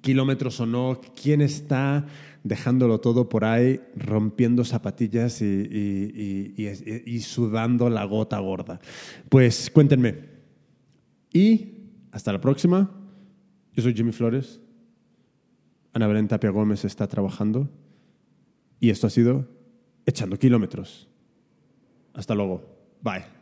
kilómetros 0.01 0.61
o 0.61 0.67
no, 0.67 1.01
quién 1.21 1.41
está 1.41 2.07
dejándolo 2.45 3.01
todo 3.01 3.29
por 3.29 3.45
ahí, 3.45 3.81
rompiendo 3.97 4.65
zapatillas 4.65 5.43
y, 5.43 5.45
y- 5.47 6.55
y- 6.57 7.03
y- 7.15 7.21
sudando 7.21 7.91
la 7.91 8.05
gota 8.05 8.39
gorda. 8.39 8.81
Pues 9.29 9.71
cuéntenme. 9.71 10.15
Y 11.33 11.91
hasta 12.13 12.33
la 12.33 12.41
próxima. 12.41 12.91
Yo 13.73 13.83
soy 13.83 13.95
Jimmy 13.95 14.13
Flores. 14.13 14.61
Ana 15.93 16.07
Belén 16.07 16.29
Tapia 16.29 16.51
Gómez 16.51 16.85
está 16.85 17.07
trabajando. 17.09 17.69
Y 18.81 18.91
esto 18.91 19.07
ha 19.07 19.11
sido 19.11 19.49
Echando 20.07 20.39
Kilómetros. 20.39 21.09
Hasta 22.15 22.35
luego. 22.35 22.63
Bye. 23.03 23.36